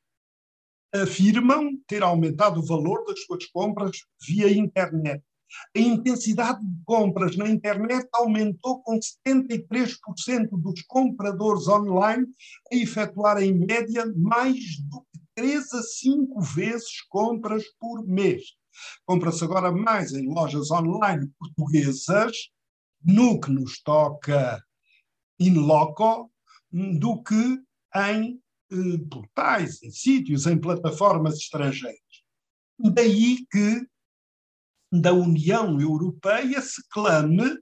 afirmam 0.92 1.78
ter 1.88 2.02
aumentado 2.02 2.60
o 2.60 2.66
valor 2.66 3.06
das 3.06 3.24
suas 3.24 3.46
compras 3.48 3.98
via 4.28 4.52
internet. 4.52 5.24
A 5.76 5.80
intensidade 5.80 6.60
de 6.60 6.84
compras 6.84 7.36
na 7.38 7.48
internet 7.48 8.08
aumentou 8.14 8.82
com 8.82 9.00
73% 9.00 10.50
dos 10.52 10.82
compradores 10.84 11.68
online 11.68 12.26
a 12.72 12.76
efetuar 12.76 13.42
em 13.42 13.54
média 13.54 14.06
mais 14.16 14.80
do 14.90 15.02
que 15.02 15.20
3 15.36 15.74
a 15.74 15.82
5 15.84 16.42
vezes 16.42 17.02
compras 17.10 17.64
por 17.80 18.06
mês. 18.08 18.44
Compra-se 19.06 19.44
agora 19.44 19.72
mais 19.72 20.14
em 20.14 20.28
lojas 20.28 20.72
online 20.72 21.30
portuguesas, 21.40 22.36
no 23.04 23.40
que 23.40 23.52
nos 23.52 23.82
toca 23.82 24.62
in 25.40 25.54
loco, 25.54 26.32
do 26.72 27.22
que 27.22 27.60
em 27.96 28.42
eh, 28.72 28.98
portais, 29.10 29.82
em 29.84 29.92
sítios, 29.92 30.46
em 30.46 30.60
plataformas 30.60 31.36
estrangeiras. 31.36 32.00
Daí 32.78 33.46
que 33.50 33.88
da 35.02 35.14
União 35.14 35.80
Europeia 35.80 36.62
se 36.62 36.82
clame, 36.90 37.58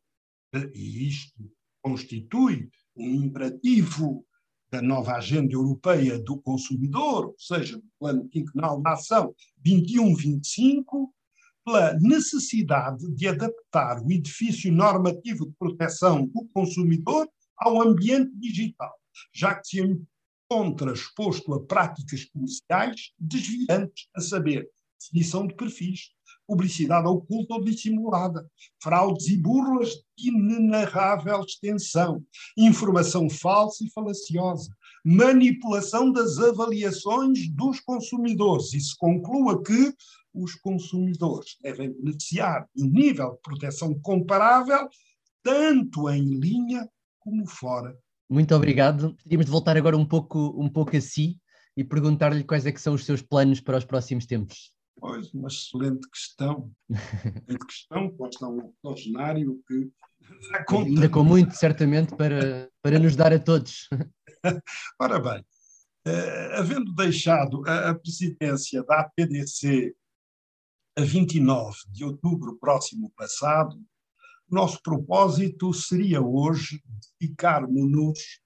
eh, 0.54 0.72
e 0.74 1.08
isto 1.08 1.34
constitui 1.82 2.70
um 2.96 3.26
imperativo 3.26 4.26
da 4.72 4.82
nova 4.82 5.14
Agenda 5.14 5.54
Europeia 5.54 6.20
do 6.20 6.42
Consumidor, 6.42 7.28
ou 7.28 7.36
seja, 7.38 7.78
do 7.78 7.86
Plano 8.00 8.28
Quinquenal 8.30 8.82
da 8.82 8.94
Ação 8.94 9.34
21-25, 9.66 11.10
pela 11.66 11.94
necessidade 12.00 13.10
de 13.14 13.28
adaptar 13.28 14.02
o 14.02 14.12
edifício 14.12 14.72
normativo 14.72 15.46
de 15.46 15.54
proteção 15.58 16.26
do 16.28 16.46
consumidor 16.54 17.28
ao 17.58 17.82
ambiente 17.82 18.32
digital 18.38 18.94
já 19.34 19.56
que 19.56 19.68
se 19.68 19.82
encontra 19.82 20.94
exposto 20.94 21.54
a 21.54 21.66
práticas 21.66 22.26
comerciais 22.26 23.12
desviantes, 23.20 24.08
a 24.16 24.22
saber, 24.22 24.70
definição 25.00 25.48
de 25.48 25.56
perfis, 25.56 26.12
publicidade 26.48 27.08
oculta 27.08 27.56
ou 27.56 27.64
dissimulada, 27.64 28.50
fraudes 28.82 29.28
e 29.28 29.38
burlas 29.38 29.90
de 30.18 30.30
inenarrável 30.30 31.42
extensão, 31.42 32.24
informação 32.58 33.30
falsa 33.30 33.84
e 33.84 33.92
falaciosa, 33.92 34.70
manipulação 35.06 36.12
das 36.12 36.38
avaliações 36.40 37.50
dos 37.50 37.80
consumidores. 37.80 38.74
E 38.74 38.80
se 38.80 38.96
conclua 38.98 39.62
que 39.62 39.94
os 40.34 40.56
consumidores 40.56 41.58
devem 41.62 41.94
beneficiar 41.94 42.68
de 42.76 42.84
um 42.84 42.90
nível 42.90 43.34
de 43.34 43.42
proteção 43.42 43.94
comparável, 44.02 44.88
tanto 45.44 46.10
em 46.10 46.40
linha 46.40 46.90
como 47.20 47.46
fora 47.48 47.98
muito 48.34 48.56
obrigado. 48.56 49.16
Podíamos 49.22 49.48
voltar 49.48 49.78
agora 49.78 49.96
um 49.96 50.06
pouco, 50.06 50.60
um 50.60 50.68
pouco 50.68 50.98
a 50.98 51.02
si 51.02 51.38
e 51.78 51.84
perguntar-lhe 51.84 52.44
quais 52.44 52.66
é 52.66 52.72
que 52.72 52.82
são 52.82 52.96
os 52.96 53.06
seus 53.06 53.22
planos 53.22 53.62
para 53.62 53.78
os 53.78 53.86
próximos 53.86 54.26
tempos. 54.26 54.74
Pois, 55.04 55.34
uma 55.34 55.50
excelente 55.50 56.10
questão. 56.10 56.72
excelente 56.90 57.66
questão, 57.68 58.10
posta 58.16 58.48
um 58.48 58.60
octogenário 58.60 59.62
que 59.68 59.92
Ainda 60.72 61.10
com 61.10 61.26
muito, 61.26 61.54
certamente, 61.58 62.16
para, 62.16 62.72
para 62.82 62.98
nos 62.98 63.14
dar 63.14 63.34
a 63.34 63.38
todos. 63.38 63.90
Ora 64.98 65.20
bem, 65.20 65.46
eh, 66.08 66.56
havendo 66.56 66.96
deixado 66.96 67.68
a, 67.68 67.90
a 67.90 67.96
presidência 67.96 68.82
da 68.86 69.02
APDC 69.02 69.94
a 70.98 71.02
29 71.02 71.78
de 71.92 72.06
outubro 72.06 72.58
próximo 72.58 73.12
passado, 73.18 73.78
nosso 74.50 74.82
propósito 74.82 75.74
seria 75.74 76.22
hoje 76.22 76.82
dedicarmos-nos, 77.20 78.40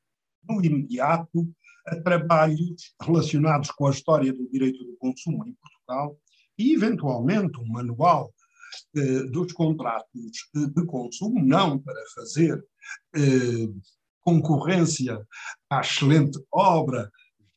no 0.50 0.66
imediato, 0.66 1.48
a 1.86 2.02
trabalhos 2.02 2.96
relacionados 3.00 3.70
com 3.70 3.86
a 3.86 3.92
história 3.92 4.34
do 4.34 4.50
direito 4.50 4.84
do 4.84 4.98
consumo 4.98 5.48
em 5.48 5.54
Portugal 5.54 6.20
e, 6.58 6.74
eventualmente, 6.74 7.60
um 7.60 7.68
manual 7.68 8.34
eh, 8.96 9.24
dos 9.24 9.52
contratos 9.54 10.50
de 10.54 10.86
consumo, 10.86 11.44
não 11.44 11.80
para 11.80 12.02
fazer 12.16 12.64
eh, 13.16 13.70
concorrência 14.22 15.26
à 15.70 15.82
excelente 15.82 16.40
obra, 16.52 17.12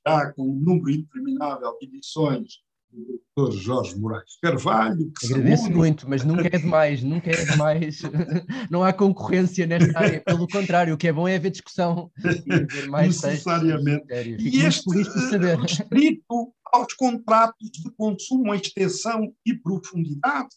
já 0.07 0.33
com 0.33 0.43
um 0.43 0.55
número 0.55 0.91
interminável 0.91 1.77
de 1.79 1.87
edições 1.87 2.61
do 2.93 3.21
Dr. 3.37 3.53
Jorge 3.53 3.97
Moraes 3.99 4.37
Carvalho. 4.43 5.13
Agradeço 5.25 5.63
saúde. 5.63 5.77
muito, 5.77 6.09
mas 6.09 6.25
nunca 6.25 6.47
é 6.47 6.59
demais, 6.59 7.03
nunca 7.03 7.31
é 7.31 7.45
demais. 7.45 8.03
Não 8.71 8.83
há 8.83 8.93
concorrência 8.93 9.67
nesta 9.67 9.99
área, 9.99 10.21
pelo 10.21 10.49
contrário, 10.49 10.95
o 10.95 10.99
que 10.99 11.09
é 11.09 11.13
bom 11.13 11.27
é 11.27 11.37
haver 11.37 11.51
discussão 11.51 12.11
e 12.47 12.53
haver 12.53 12.89
mais 12.89 13.23
Necessariamente. 13.23 14.07
E 14.39 14.65
este 14.65 14.91
restrito 14.91 16.53
aos 16.73 16.93
contratos 16.95 17.71
de 17.71 17.91
consumo, 17.93 18.55
extensão 18.55 19.35
e 19.45 19.55
profundidade, 19.55 20.51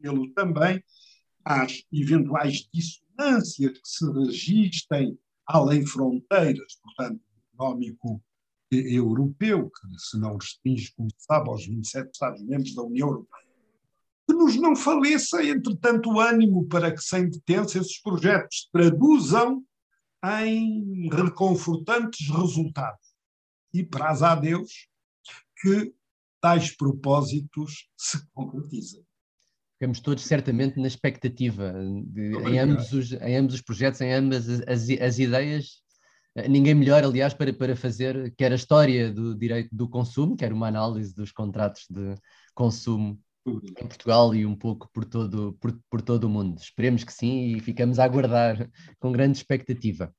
pelo 0.00 0.28
também 0.34 0.82
às 1.44 1.82
eventuais 1.92 2.68
dissonâncias 2.72 3.72
que 3.72 3.88
se 3.88 4.04
registrem 4.12 5.18
além 5.46 5.84
fronteiras, 5.86 6.76
portanto, 6.82 7.20
económico 7.54 8.22
europeu, 8.76 9.70
que 9.70 9.98
se 9.98 10.18
não 10.18 10.36
restringe, 10.36 10.92
como 10.96 11.10
se 11.10 11.24
sabe, 11.24 11.48
aos 11.48 11.66
27 11.66 12.10
Estados-membros 12.12 12.74
da 12.74 12.82
União 12.82 13.08
Europeia. 13.08 13.46
Que 14.26 14.34
nos 14.34 14.56
não 14.56 14.74
faleça, 14.76 15.44
entretanto, 15.44 16.10
o 16.10 16.20
ânimo 16.20 16.66
para 16.66 16.92
que, 16.92 17.02
sem 17.02 17.28
detença, 17.28 17.78
esses 17.78 18.00
projetos 18.00 18.68
traduzam 18.72 19.64
em 20.24 21.08
reconfortantes 21.12 22.28
resultados. 22.28 23.12
E 23.74 23.82
praza 23.82 24.30
a 24.30 24.34
Deus 24.34 24.88
que 25.60 25.94
tais 26.40 26.76
propósitos 26.76 27.88
se 27.96 28.24
concretizem. 28.32 29.04
Ficamos 29.74 30.00
todos 30.00 30.24
certamente 30.24 30.78
na 30.78 30.86
expectativa 30.86 31.72
de, 32.06 32.36
em, 32.48 32.58
ambos 32.58 32.92
os, 32.92 33.12
em 33.12 33.36
ambos 33.36 33.54
os 33.54 33.62
projetos, 33.62 34.00
em 34.00 34.12
ambas 34.12 34.48
as, 34.48 34.88
as 35.00 35.18
ideias 35.18 35.82
ninguém 36.48 36.74
melhor, 36.74 37.04
aliás, 37.04 37.34
para, 37.34 37.52
para 37.52 37.76
fazer 37.76 38.34
quer 38.36 38.52
a 38.52 38.56
história 38.56 39.12
do 39.12 39.34
direito 39.34 39.74
do 39.74 39.88
consumo, 39.88 40.36
quer 40.36 40.52
uma 40.52 40.68
análise 40.68 41.14
dos 41.14 41.32
contratos 41.32 41.86
de 41.90 42.14
consumo 42.54 43.20
em 43.46 43.86
Portugal 43.86 44.34
e 44.34 44.46
um 44.46 44.54
pouco 44.54 44.88
por 44.92 45.04
todo, 45.04 45.56
por, 45.60 45.78
por 45.90 46.00
todo 46.00 46.24
o 46.24 46.28
mundo. 46.28 46.60
Esperemos 46.60 47.04
que 47.04 47.12
sim 47.12 47.56
e 47.56 47.60
ficamos 47.60 47.98
a 47.98 48.04
aguardar 48.04 48.70
com 49.00 49.12
grande 49.12 49.38
expectativa. 49.38 50.14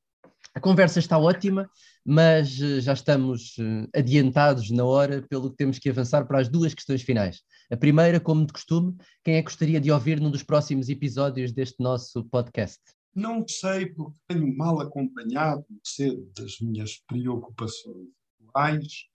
A 0.55 0.59
conversa 0.59 0.99
está 0.99 1.17
ótima, 1.17 1.67
mas 2.05 2.59
uh, 2.59 2.79
já 2.79 2.93
estamos 2.93 3.57
uh, 3.57 3.89
adiantados 3.95 4.69
na 4.69 4.85
hora, 4.85 5.25
pelo 5.27 5.49
que 5.49 5.57
temos 5.57 5.79
que 5.79 5.89
avançar 5.89 6.27
para 6.27 6.39
as 6.39 6.47
duas 6.47 6.75
questões 6.75 7.01
finais. 7.01 7.41
A 7.71 7.77
primeira, 7.77 8.19
como 8.19 8.45
de 8.45 8.53
costume, 8.53 8.95
quem 9.23 9.35
é 9.35 9.39
que 9.39 9.45
gostaria 9.45 9.81
de 9.81 9.91
ouvir 9.91 10.19
num 10.19 10.29
dos 10.29 10.43
próximos 10.43 10.89
episódios 10.89 11.51
deste 11.51 11.81
nosso 11.81 12.23
podcast? 12.25 12.79
Não 13.15 13.47
sei, 13.47 13.85
porque 13.87 14.19
tenho 14.27 14.55
mal 14.55 14.79
acompanhado, 14.79 15.65
cedo 15.83 16.29
das 16.35 16.59
minhas 16.59 16.97
preocupações 17.07 18.09
atuais, 18.41 19.05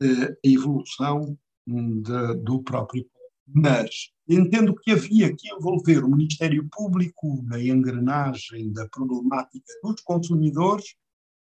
a 0.00 0.48
evolução 0.48 1.36
de, 1.66 2.34
do 2.42 2.62
próprio 2.62 3.08
mas 3.54 4.10
entendo 4.28 4.74
que 4.74 4.90
havia 4.90 5.34
que 5.34 5.50
envolver 5.50 6.04
o 6.04 6.10
Ministério 6.10 6.68
Público 6.70 7.42
na 7.44 7.60
engrenagem 7.60 8.70
da 8.72 8.86
problemática 8.88 9.72
dos 9.82 10.00
consumidores 10.02 10.94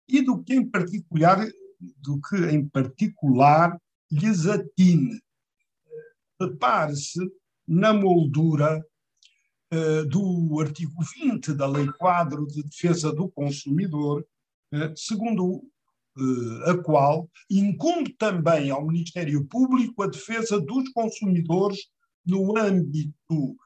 e 0.06 0.20
do 0.20 0.42
que 0.42 0.54
em 0.54 0.68
particular, 0.68 1.46
do 1.80 2.20
que 2.20 2.36
em 2.36 2.68
particular 2.68 3.80
lhes 4.12 4.46
atine. 4.46 5.18
Repare-se 6.38 7.20
na 7.66 7.94
moldura 7.94 8.84
do 10.08 10.60
artigo 10.60 10.94
20 11.22 11.54
da 11.54 11.66
Lei 11.66 11.86
Quadro 11.98 12.46
de 12.46 12.62
Defesa 12.62 13.12
do 13.12 13.28
Consumidor, 13.28 14.26
uh, 14.72 14.96
segundo 14.96 15.64
uh, 16.16 16.70
a 16.70 16.82
qual 16.82 17.30
incumbe 17.50 18.14
também 18.14 18.70
ao 18.70 18.86
Ministério 18.86 19.44
Público 19.46 20.02
a 20.02 20.06
defesa 20.06 20.60
dos 20.60 20.88
consumidores 20.90 21.88
no 22.26 22.56
âmbito 22.58 23.56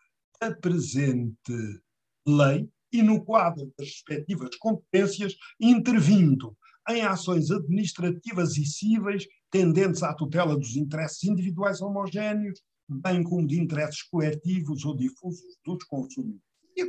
da 0.40 0.54
presente 0.54 1.80
lei 2.26 2.68
e 2.92 3.02
no 3.02 3.24
quadro 3.24 3.72
das 3.78 3.88
respectivas 3.88 4.56
competências, 4.56 5.34
intervindo 5.60 6.56
em 6.88 7.02
ações 7.02 7.50
administrativas 7.50 8.56
e 8.56 8.64
cíveis 8.64 9.26
tendentes 9.50 10.02
à 10.02 10.14
tutela 10.14 10.56
dos 10.56 10.76
interesses 10.76 11.22
individuais 11.24 11.80
homogéneos, 11.80 12.60
bem 12.88 13.22
como 13.22 13.46
de 13.46 13.60
interesses 13.60 14.02
coletivos 14.02 14.84
ou 14.84 14.96
difusos 14.96 15.56
dos 15.64 15.84
consumidores. 15.84 16.42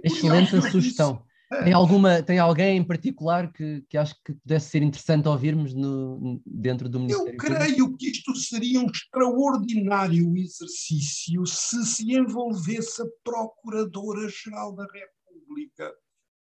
Excelente 0.03 0.61
sugestão. 0.71 1.23
Tem, 1.63 1.73
alguma, 1.73 2.21
tem 2.21 2.37
alguém 2.37 2.77
em 2.77 2.83
particular 2.83 3.51
que, 3.51 3.83
que 3.89 3.97
acho 3.97 4.13
que 4.23 4.33
pudesse 4.33 4.69
ser 4.69 4.83
interessante 4.83 5.27
ouvirmos 5.27 5.73
no, 5.73 6.39
dentro 6.45 6.87
do 6.87 6.99
Ministério 6.99 7.33
Eu 7.33 7.37
creio 7.37 7.75
Público? 7.77 7.97
que 7.97 8.11
isto 8.11 8.35
seria 8.35 8.79
um 8.79 8.85
extraordinário 8.85 10.37
exercício 10.37 11.43
se 11.47 11.83
se 11.85 12.13
envolvesse 12.13 13.01
a 13.01 13.05
Procuradora-Geral 13.23 14.75
da 14.75 14.83
República, 14.85 15.91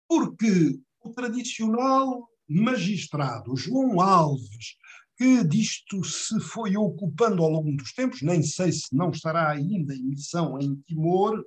porque 0.06 0.78
o 1.02 1.10
tradicional 1.10 2.28
magistrado 2.46 3.56
João 3.56 4.02
Alves, 4.02 4.76
que 5.20 5.44
disto 5.44 6.02
se 6.02 6.40
foi 6.40 6.78
ocupando 6.78 7.42
ao 7.42 7.50
longo 7.50 7.76
dos 7.76 7.92
tempos, 7.92 8.22
nem 8.22 8.42
sei 8.42 8.72
se 8.72 8.96
não 8.96 9.10
estará 9.10 9.50
ainda 9.50 9.94
em 9.94 10.02
missão 10.02 10.58
em 10.58 10.74
Timor, 10.86 11.44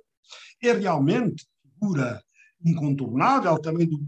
é 0.62 0.72
realmente 0.72 1.44
figura 1.60 2.22
incontornável 2.64 3.58
também 3.58 3.88
do, 3.88 3.98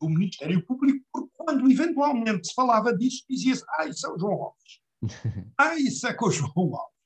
do, 0.00 0.08
Ministério 0.08 0.64
Público, 0.64 1.04
porque 1.12 1.28
quando 1.34 1.68
eventualmente 1.68 2.46
se 2.46 2.54
falava 2.54 2.96
disso, 2.96 3.24
dizia-se: 3.28 3.64
ah, 3.70 3.88
isso 3.88 4.06
é 4.06 4.10
o 4.12 4.18
João 4.18 4.42
Alves. 4.44 4.80
ah, 5.58 5.74
isso 5.74 6.06
é 6.06 6.14
com 6.14 6.26
o 6.26 6.30
João 6.30 6.52
Alves. 6.56 6.96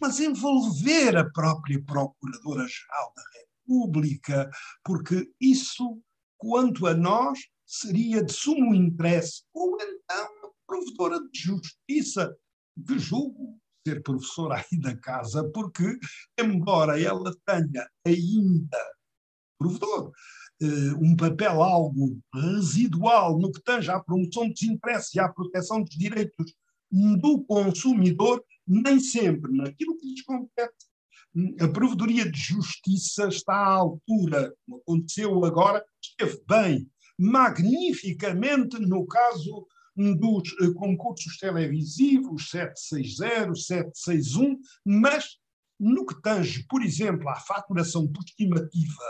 Mas 0.00 0.18
envolver 0.18 1.16
a 1.16 1.30
própria 1.30 1.80
Procuradora-Geral 1.84 3.12
da 3.14 3.22
República, 3.38 4.50
porque 4.82 5.30
isso, 5.40 6.02
quanto 6.36 6.88
a 6.88 6.94
nós, 6.94 7.38
seria 7.64 8.24
de 8.24 8.32
sumo 8.32 8.74
interesse, 8.74 9.44
ou 9.54 9.76
então 9.80 10.37
provedora 10.68 11.18
de 11.32 11.40
justiça, 11.40 12.36
que 12.86 12.98
julgo 12.98 13.58
ser 13.86 14.02
professora 14.02 14.56
aí 14.56 14.80
da 14.80 14.94
casa, 14.96 15.48
porque, 15.50 15.98
embora 16.38 17.00
ela 17.00 17.34
tenha 17.46 17.88
ainda 18.06 18.78
provedor, 19.58 20.12
uh, 20.62 21.04
um 21.04 21.16
papel 21.16 21.62
algo 21.62 22.20
residual 22.32 23.38
no 23.38 23.50
que 23.50 23.62
tange 23.62 23.90
à 23.90 23.98
promoção 23.98 24.48
dos 24.48 24.62
interesses 24.62 25.14
e 25.14 25.20
à 25.20 25.28
proteção 25.28 25.82
dos 25.82 25.96
direitos 25.96 26.54
do 26.90 27.42
consumidor, 27.44 28.44
nem 28.66 29.00
sempre 29.00 29.52
naquilo 29.56 29.96
que 29.98 30.06
lhes 30.06 30.22
compete. 30.22 30.88
A 31.60 31.68
Provedoria 31.68 32.30
de 32.30 32.38
Justiça 32.38 33.28
está 33.28 33.54
à 33.54 33.74
altura, 33.74 34.54
como 34.64 34.80
aconteceu 34.80 35.44
agora, 35.44 35.84
esteve 36.02 36.40
bem, 36.48 36.90
magnificamente 37.18 38.78
no 38.78 39.06
caso 39.06 39.66
dos 39.98 40.54
eh, 40.60 40.72
concursos 40.74 41.36
televisivos 41.38 42.50
760, 42.50 43.54
761, 43.54 44.58
mas 44.84 45.38
no 45.78 46.06
que 46.06 46.20
tange, 46.22 46.64
por 46.68 46.82
exemplo, 46.82 47.28
à 47.28 47.36
faturação 47.36 48.06
por 48.06 48.22
estimativa 48.24 49.04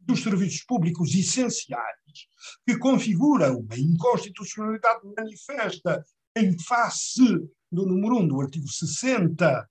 dos 0.00 0.22
serviços 0.22 0.64
públicos 0.64 1.14
essenciais, 1.14 2.28
que 2.66 2.76
configura 2.76 3.56
uma 3.56 3.78
inconstitucionalidade 3.78 5.00
manifesta 5.16 6.04
em 6.36 6.58
face 6.58 7.24
do 7.70 7.86
número 7.86 8.18
1 8.18 8.28
do 8.28 8.40
artigo 8.40 8.66
60 8.66 9.68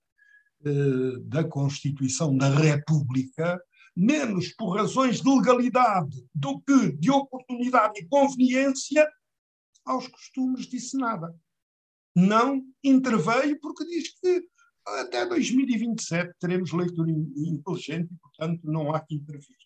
eh, 0.64 1.20
da 1.24 1.44
Constituição 1.44 2.38
da 2.38 2.50
República, 2.50 3.62
menos 3.96 4.54
por 4.54 4.78
razões 4.78 5.22
de 5.22 5.30
legalidade 5.30 6.26
do 6.34 6.62
que 6.62 6.94
de 6.94 7.12
oportunidade 7.12 8.00
e 8.00 8.08
conveniência, 8.08 9.06
aos 9.86 10.08
costumes 10.08 10.68
disse 10.68 10.98
nada. 10.98 11.36
Não 12.16 12.62
interveio 12.84 13.60
porque 13.60 13.86
diz 13.86 14.20
que 14.20 14.46
até 14.86 15.26
2027 15.26 16.34
teremos 16.40 16.72
leitura 16.72 17.12
inteligente 17.12 18.12
e, 18.12 18.18
portanto, 18.18 18.60
não 18.64 18.94
há 18.94 19.00
que 19.00 19.16
intervir 19.16 19.58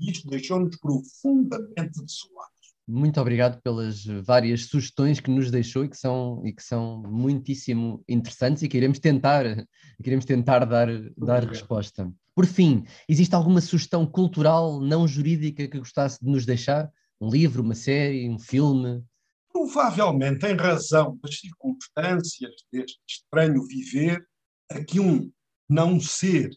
e 0.00 0.10
isto 0.10 0.28
deixou-nos 0.28 0.76
profundamente 0.78 2.02
desolados. 2.02 2.50
Muito 2.88 3.20
obrigado 3.20 3.60
pelas 3.62 4.04
várias 4.24 4.64
sugestões 4.64 5.20
que 5.20 5.30
nos 5.30 5.50
deixou 5.50 5.84
e 5.84 5.88
que 5.88 5.96
são, 5.96 6.42
e 6.44 6.52
que 6.52 6.62
são 6.62 7.02
muitíssimo 7.02 8.02
interessantes 8.08 8.62
e 8.62 8.68
que 8.68 8.76
iremos 8.76 8.98
tentar, 8.98 9.44
que 9.54 10.08
iremos 10.08 10.24
tentar 10.24 10.64
dar, 10.64 10.88
dar 11.16 11.44
resposta. 11.44 12.10
Por 12.34 12.46
fim, 12.46 12.84
existe 13.08 13.34
alguma 13.34 13.60
sugestão 13.60 14.04
cultural 14.06 14.80
não 14.80 15.06
jurídica 15.06 15.68
que 15.68 15.78
gostasse 15.78 16.18
de 16.24 16.28
nos 16.28 16.44
deixar? 16.44 16.90
Um 17.20 17.28
livro, 17.28 17.62
uma 17.62 17.74
série, 17.74 18.28
um 18.28 18.38
filme? 18.38 19.04
Provavelmente, 19.52 20.46
em 20.46 20.56
razão 20.56 21.18
das 21.22 21.38
circunstâncias 21.38 22.54
deste 22.72 23.00
estranho 23.08 23.66
viver, 23.66 24.24
a 24.70 24.82
que 24.82 25.00
um 25.00 25.30
não 25.68 26.00
ser 26.00 26.50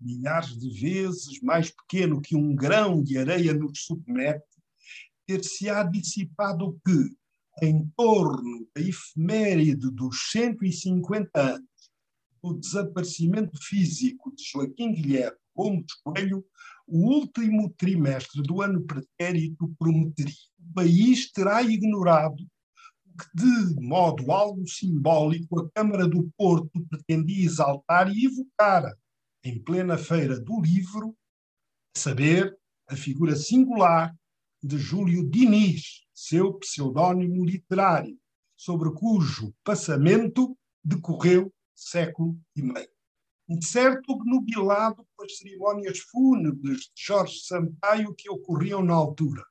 milhares 0.00 0.58
de 0.58 0.70
vezes 0.70 1.40
mais 1.42 1.70
pequeno 1.70 2.20
que 2.20 2.36
um 2.36 2.54
grão 2.54 3.02
de 3.02 3.18
areia 3.18 3.52
nos 3.52 3.84
submete, 3.84 4.44
ter-se-á 5.26 5.82
dissipado 5.82 6.80
que, 6.84 7.16
em 7.66 7.86
torno 7.96 8.66
da 8.74 8.80
efeméride 8.80 9.90
dos 9.90 10.30
150 10.30 11.40
anos 11.40 11.68
do 12.42 12.54
desaparecimento 12.54 13.58
físico 13.62 14.34
de 14.34 14.44
Joaquim 14.44 14.92
Guilherme 14.92 15.36
Gomes 15.54 15.92
Coelho, 16.04 16.46
o 16.88 17.06
último 17.06 17.70
trimestre 17.76 18.42
do 18.42 18.62
ano 18.62 18.82
pretérito 18.84 19.68
prometeria. 19.78 20.34
O 20.58 20.74
país 20.74 21.30
terá 21.30 21.62
ignorado 21.62 22.36
que, 23.18 23.26
de 23.34 23.86
modo 23.86 24.32
algo 24.32 24.66
simbólico, 24.66 25.60
a 25.60 25.70
Câmara 25.70 26.08
do 26.08 26.30
Porto 26.36 26.70
pretendia 26.88 27.44
exaltar 27.44 28.10
e 28.10 28.26
evocar 28.26 28.90
em 29.44 29.62
plena 29.62 29.98
feira 29.98 30.40
do 30.40 30.60
livro, 30.60 31.14
saber 31.96 32.56
a 32.88 32.96
figura 32.96 33.36
singular 33.36 34.14
de 34.62 34.78
Júlio 34.78 35.28
Diniz, 35.28 36.06
seu 36.14 36.54
pseudónimo 36.54 37.44
literário, 37.44 38.16
sobre 38.56 38.90
cujo 38.92 39.54
passamento 39.62 40.56
decorreu 40.82 41.52
século 41.74 42.36
e 42.56 42.62
meio. 42.62 42.97
Um 43.48 43.62
certo 43.62 44.12
obnubilado 44.12 45.06
pelas 45.16 45.38
cerimónias 45.38 46.00
fúnebres 46.00 46.80
de 46.80 46.90
Jorge 46.94 47.40
Sampaio 47.40 48.14
que 48.14 48.28
ocorriam 48.28 48.84
na 48.84 48.92
altura. 48.92 49.42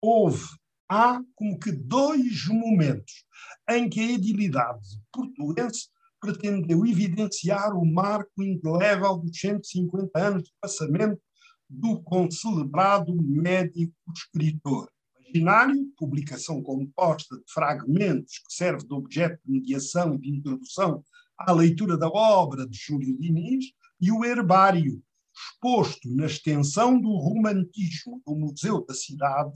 Houve, 0.00 0.46
há 0.88 1.20
como 1.34 1.58
que 1.58 1.70
dois 1.70 2.46
momentos 2.48 3.26
em 3.68 3.86
que 3.86 4.00
a 4.00 4.12
edilidade 4.12 4.98
portuguesa 5.12 5.88
pretendeu 6.18 6.86
evidenciar 6.86 7.76
o 7.76 7.84
marco 7.84 8.42
indelével 8.42 9.18
dos 9.18 9.38
150 9.38 10.18
anos 10.18 10.44
de 10.44 10.52
passamento 10.58 11.20
do 11.68 12.00
concelebrado 12.02 13.14
médico-escritor. 13.14 14.90
Imaginário, 15.20 15.92
publicação 15.98 16.62
composta 16.62 17.36
de 17.36 17.44
fragmentos 17.52 18.38
que 18.38 18.54
serve 18.54 18.86
de 18.86 18.94
objeto 18.94 19.38
de 19.44 19.52
mediação 19.52 20.14
e 20.14 20.18
de 20.18 20.30
introdução 20.30 21.04
à 21.38 21.52
leitura 21.52 21.96
da 21.96 22.08
obra 22.08 22.66
de 22.66 22.76
Júlio 22.76 23.16
Diniz, 23.18 23.66
e 24.00 24.10
o 24.10 24.24
herbário, 24.24 25.02
exposto 25.34 26.08
na 26.14 26.26
extensão 26.26 27.00
do 27.00 27.16
romantismo 27.16 28.20
do 28.26 28.34
Museu 28.34 28.84
da 28.84 28.94
Cidade, 28.94 29.52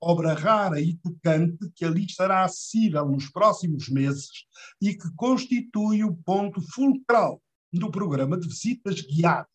obra 0.00 0.34
rara 0.34 0.80
e 0.80 0.96
tocante 0.96 1.70
que 1.76 1.84
ali 1.84 2.04
estará 2.04 2.44
acessível 2.44 3.06
nos 3.06 3.30
próximos 3.30 3.88
meses 3.88 4.46
e 4.80 4.94
que 4.94 5.14
constitui 5.14 6.02
o 6.02 6.14
ponto 6.14 6.60
fulcral 6.72 7.40
do 7.72 7.90
programa 7.90 8.38
de 8.38 8.48
visitas 8.48 9.00
guiadas, 9.00 9.48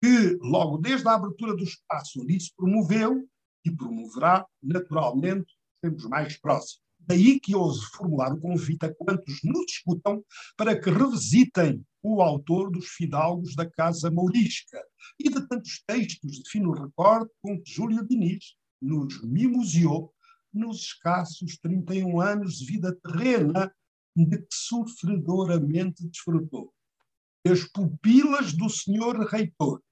que, 0.00 0.38
logo 0.40 0.78
desde 0.78 1.06
a 1.08 1.14
abertura 1.14 1.54
do 1.56 1.64
espaço 1.64 2.22
ali 2.22 2.40
se 2.40 2.54
promoveu 2.56 3.28
e 3.64 3.70
promoverá, 3.70 4.46
naturalmente, 4.62 5.52
sempre 5.84 6.08
mais 6.08 6.36
próximos. 6.38 6.89
Daí 7.06 7.40
que 7.40 7.54
ouso 7.54 7.88
formular 7.92 8.32
o 8.32 8.40
convite 8.40 8.86
a 8.86 8.94
quantos 8.94 9.40
nos 9.42 9.64
escutam 9.70 10.24
para 10.56 10.78
que 10.78 10.90
revisitem 10.90 11.84
o 12.02 12.22
autor 12.22 12.70
dos 12.70 12.86
Fidalgos 12.88 13.54
da 13.54 13.68
Casa 13.68 14.10
Mourisca 14.10 14.80
e 15.18 15.28
de 15.28 15.46
tantos 15.46 15.82
textos 15.86 16.42
de 16.42 16.50
fino 16.50 16.72
recorde 16.72 17.30
com 17.42 17.60
que 17.60 17.70
Júlio 17.70 18.06
Diniz 18.06 18.54
nos 18.80 19.22
mimoseou 19.22 20.12
nos 20.52 20.80
escassos 20.80 21.58
31 21.58 22.20
anos 22.20 22.58
de 22.58 22.66
vida 22.66 22.96
terrena 23.02 23.72
de 24.16 24.38
que 24.38 24.46
sofredoramente 24.52 26.06
desfrutou. 26.06 26.72
As 27.46 27.64
pupilas 27.64 28.52
do 28.52 28.68
senhor 28.68 29.18
reitor, 29.26 29.82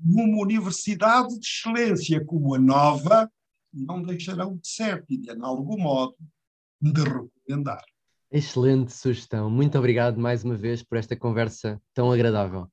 numa 0.00 0.42
universidade 0.42 1.38
de 1.38 1.46
excelência 1.46 2.24
como 2.24 2.54
a 2.54 2.58
nova, 2.58 3.30
não 3.72 4.02
deixarão 4.02 4.56
de 4.56 4.68
ser 4.68 5.04
e 5.08 5.18
de, 5.18 5.30
algum 5.40 5.78
modo, 5.78 6.16
de 6.80 7.02
recomendar. 7.02 7.84
Excelente 8.30 8.92
sugestão. 8.92 9.50
Muito 9.50 9.78
obrigado 9.78 10.18
mais 10.18 10.44
uma 10.44 10.54
vez 10.54 10.82
por 10.82 10.98
esta 10.98 11.16
conversa 11.16 11.80
tão 11.94 12.12
agradável. 12.12 12.70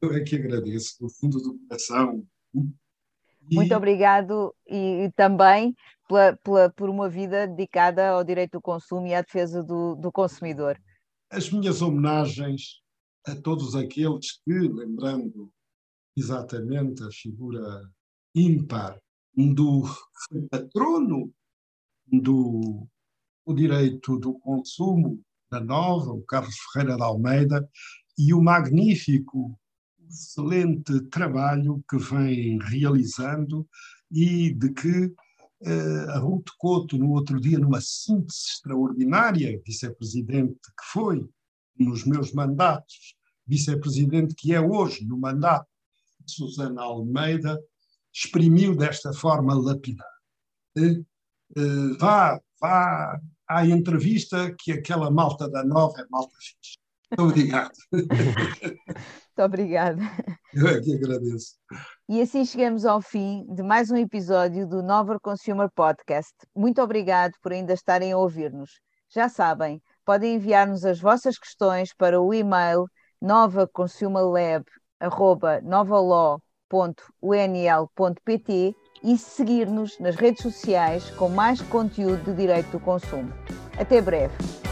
Eu 0.00 0.14
é 0.14 0.20
que 0.20 0.36
agradeço, 0.36 0.96
do 1.00 1.08
fundo 1.08 1.38
do 1.38 1.58
coração. 1.66 2.24
E... 2.54 3.54
Muito 3.54 3.74
obrigado 3.74 4.54
e, 4.66 5.04
e 5.04 5.12
também 5.12 5.74
pela, 6.08 6.36
pela, 6.36 6.70
por 6.70 6.88
uma 6.88 7.08
vida 7.08 7.46
dedicada 7.46 8.08
ao 8.08 8.24
direito 8.24 8.52
do 8.52 8.60
consumo 8.60 9.06
e 9.06 9.14
à 9.14 9.22
defesa 9.22 9.62
do, 9.62 9.94
do 9.96 10.12
consumidor. 10.12 10.80
As 11.30 11.50
minhas 11.50 11.82
homenagens 11.82 12.80
a 13.26 13.34
todos 13.34 13.74
aqueles 13.74 14.40
que, 14.44 14.52
lembrando 14.52 15.50
exatamente 16.16 17.02
a 17.02 17.10
figura 17.10 17.90
ímpar 18.34 18.98
do 19.36 19.82
patrono 20.50 21.32
do 22.06 22.86
o 23.44 23.54
direito 23.54 24.18
do 24.18 24.34
consumo 24.40 25.22
da 25.50 25.60
Nova, 25.60 26.10
o 26.10 26.22
Carlos 26.22 26.56
Ferreira 26.72 26.96
de 26.96 27.02
Almeida, 27.02 27.68
e 28.18 28.34
o 28.34 28.42
magnífico, 28.42 29.56
excelente 30.08 31.00
trabalho 31.10 31.84
que 31.88 31.96
vem 31.96 32.58
realizando 32.58 33.68
e 34.10 34.52
de 34.52 34.72
que 34.72 35.06
uh, 35.06 36.10
a 36.10 36.18
Ruth 36.18 36.48
Couto, 36.58 36.98
no 36.98 37.12
outro 37.12 37.40
dia, 37.40 37.58
numa 37.58 37.80
síntese 37.80 38.48
extraordinária, 38.50 39.60
vice-presidente 39.64 40.54
que 40.54 40.84
foi 40.92 41.28
nos 41.78 42.04
meus 42.04 42.32
mandatos, 42.32 43.14
vice-presidente 43.46 44.34
que 44.34 44.54
é 44.54 44.60
hoje 44.60 45.04
no 45.04 45.18
mandato 45.18 45.68
de 46.24 46.32
Susana 46.32 46.82
Almeida, 46.82 47.60
exprimiu 48.16 48.74
desta 48.74 49.12
forma 49.12 49.54
lapidar. 49.54 50.10
Uh, 50.76 51.04
uh, 51.58 51.98
vá, 51.98 52.40
vá 52.58 53.20
à 53.46 53.66
entrevista 53.66 54.54
que 54.58 54.72
aquela 54.72 55.10
malta 55.10 55.48
da 55.50 55.62
Nova 55.62 56.00
é 56.00 56.06
malta 56.10 56.34
fixe. 56.40 56.78
Muito 57.10 57.30
obrigado. 57.30 57.72
Muito 57.92 59.44
obrigada. 59.44 60.02
Eu 60.54 60.66
é 60.66 60.80
que 60.80 60.94
agradeço. 60.94 61.56
E 62.08 62.22
assim 62.22 62.44
chegamos 62.44 62.86
ao 62.86 63.02
fim 63.02 63.44
de 63.54 63.62
mais 63.62 63.90
um 63.90 63.96
episódio 63.96 64.66
do 64.66 64.82
Nova 64.82 65.20
Consumer 65.20 65.68
Podcast. 65.74 66.34
Muito 66.54 66.80
obrigado 66.80 67.34
por 67.42 67.52
ainda 67.52 67.74
estarem 67.74 68.12
a 68.12 68.18
ouvir-nos. 68.18 68.80
Já 69.10 69.28
sabem, 69.28 69.80
podem 70.04 70.36
enviar-nos 70.36 70.84
as 70.84 70.98
vossas 70.98 71.38
questões 71.38 71.92
para 71.94 72.20
o 72.20 72.32
e-mail 72.32 72.86
novaconsumerlab.novaló.unl.pt 76.72 78.74
e 79.02 79.18
seguir-nos 79.18 79.98
nas 79.98 80.16
redes 80.16 80.42
sociais 80.42 81.10
com 81.10 81.28
mais 81.28 81.60
conteúdo 81.60 82.24
de 82.24 82.34
direito 82.34 82.70
do 82.70 82.80
consumo. 82.80 83.32
Até 83.78 84.00
breve! 84.00 84.65